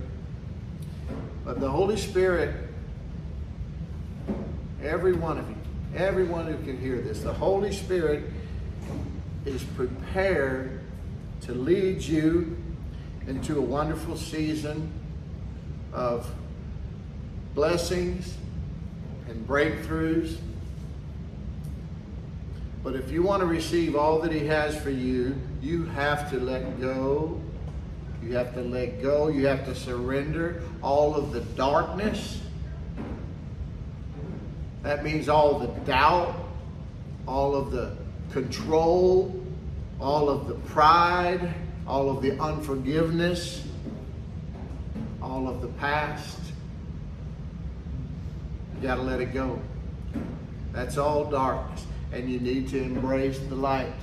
[1.43, 2.66] But the Holy Spirit,
[4.87, 5.55] every one of you,
[5.95, 8.23] everyone who can hear this, the Holy Spirit
[9.45, 10.79] is prepared
[11.41, 12.57] to lead you
[13.27, 14.91] into a wonderful season
[15.93, 16.29] of
[17.53, 18.35] blessings
[19.29, 20.37] and breakthroughs.
[22.83, 26.39] But if you want to receive all that He has for you, you have to
[26.39, 27.41] let go.
[28.23, 29.27] You have to let go.
[29.27, 32.41] You have to surrender all of the darkness.
[34.83, 36.35] That means all the doubt,
[37.27, 37.95] all of the
[38.31, 39.43] control,
[39.99, 41.53] all of the pride,
[41.87, 43.65] all of the unforgiveness,
[45.21, 46.39] all of the past.
[48.75, 49.59] You got to let it go.
[50.71, 51.85] That's all darkness.
[52.11, 53.93] And you need to embrace the light.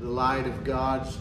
[0.00, 1.16] The light of God's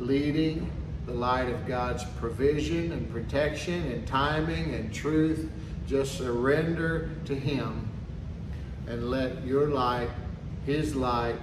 [0.00, 0.70] leading,
[1.04, 5.50] the light of God's provision and protection and timing and truth.
[5.86, 7.88] Just surrender to Him
[8.86, 10.10] and let your light,
[10.64, 11.36] His light,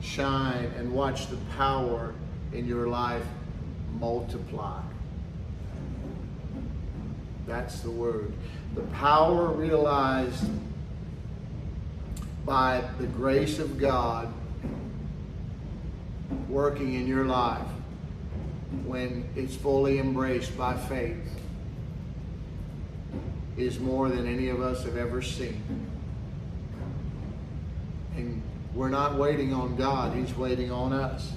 [0.00, 2.14] shine and watch the power
[2.52, 3.24] in your life
[3.98, 4.80] multiply.
[7.46, 8.32] That's the word.
[8.74, 10.44] The power realized
[12.44, 14.32] by the grace of God
[16.48, 17.66] working in your life
[18.84, 21.37] when it's fully embraced by faith
[23.58, 25.62] is more than any of us have ever seen.
[28.16, 28.40] And
[28.72, 31.32] we're not waiting on God, He's waiting on us.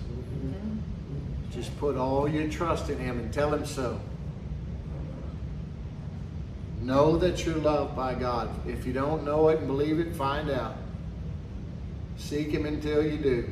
[1.52, 4.00] Just put all your trust in Him and tell Him so.
[6.82, 8.50] Know that you're loved by God.
[8.68, 10.76] If you don't know it and believe it, find out.
[12.18, 13.52] Seek Him until you do.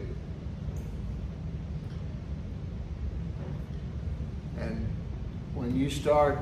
[4.60, 4.88] And
[5.54, 6.40] when you start,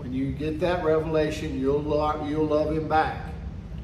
[0.00, 3.26] when you get that revelation, you'll love, you'll love Him back.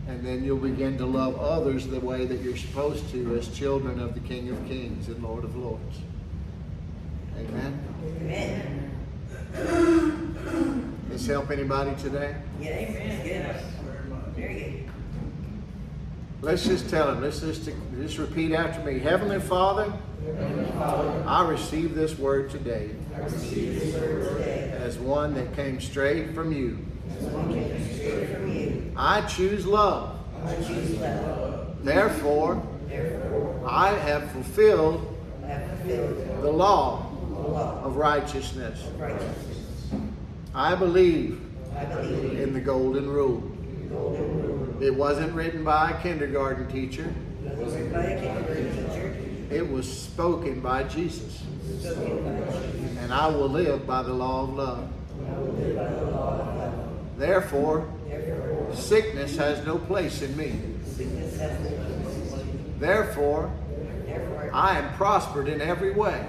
[0.09, 4.01] And then you'll begin to love others the way that you're supposed to as children
[4.01, 5.99] of the King of Kings and Lord of Lords.
[7.39, 7.79] Amen.
[8.21, 8.93] Amen.
[11.11, 12.37] This help anybody today?
[12.61, 13.23] Yeah, amen.
[13.27, 13.57] Good.
[14.35, 14.91] Very good.
[16.41, 17.21] Let's just tell him.
[17.21, 19.01] Let's just, just repeat after me.
[19.01, 19.93] Heavenly Father,
[21.27, 24.56] I receive this word today I receive this word today.
[24.97, 26.79] As one that came straight from you.
[27.19, 28.93] As one came straight from you.
[28.97, 30.19] I choose love.
[30.45, 31.85] I choose love.
[31.85, 35.13] Therefore, Therefore, I have fulfilled
[35.45, 38.85] I have fulfilled the law the law of righteousness.
[38.87, 39.59] of righteousness.
[40.55, 41.41] I believe
[41.77, 43.41] I believe in the golden rule.
[43.83, 44.83] the golden rule.
[44.83, 47.13] It wasn't written by a kindergarten teacher.
[47.45, 49.17] It was written by a kindergarten teacher.
[49.55, 51.43] It was spoken by Jesus.
[51.81, 52.97] Spoken by Jesus.
[52.99, 54.89] And I will live by the law of love.
[57.17, 57.89] Therefore,
[58.75, 60.61] sickness has no place in me.
[62.79, 63.51] Therefore,
[64.53, 66.25] I am prospered in every way.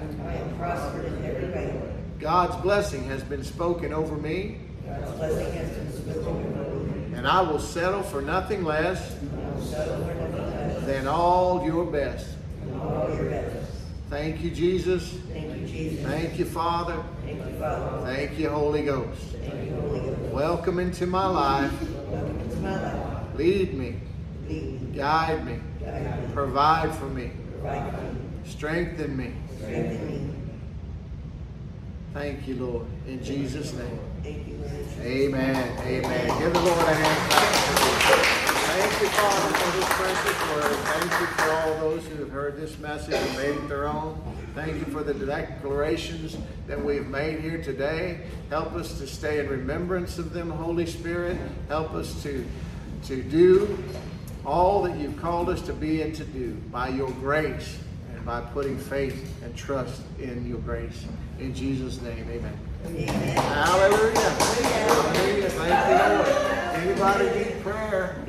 [2.20, 4.60] God's blessing has been spoken over me,
[7.14, 9.16] and I will settle for nothing less
[10.86, 12.28] than all your best.
[14.10, 15.14] Thank you, Jesus.
[15.78, 16.12] Thank you, Jesus.
[16.12, 17.04] Thank you, Father.
[17.24, 18.06] Thank you, Father.
[18.06, 19.22] Thank you, Holy Ghost.
[19.22, 20.34] Thank you, Holy Ghost.
[20.34, 21.72] Welcome into my life.
[22.10, 23.36] Welcome into my life.
[23.36, 23.96] Lead me,
[24.48, 29.34] Lead me, guide me, guide me, provide for me, provide for me, strengthen me.
[29.58, 30.34] strengthen me.
[32.14, 32.88] Thank you, Lord.
[33.08, 34.00] In Jesus' name.
[34.24, 34.72] Thank you, Lord.
[35.06, 35.78] Amen.
[35.86, 36.40] Amen.
[36.40, 37.54] Give the Lord a hand clap.
[38.66, 40.76] Thank you, Father, for this precious word.
[40.88, 44.20] Thank you for all those who have heard this message and made it their own.
[44.58, 46.36] Thank you for the declarations
[46.66, 48.22] that we've made here today.
[48.50, 51.38] Help us to stay in remembrance of them, Holy Spirit.
[51.68, 52.44] Help us to,
[53.06, 53.78] to do
[54.44, 57.78] all that you've called us to be and to do by your grace
[58.16, 61.06] and by putting faith and trust in your grace.
[61.38, 62.60] In Jesus' name, amen.
[62.88, 63.38] Amen.
[63.38, 64.20] Hallelujah.
[64.20, 65.50] Hallelujah.
[65.50, 67.08] Thank you, Lord.
[67.14, 68.26] Anybody need prayer?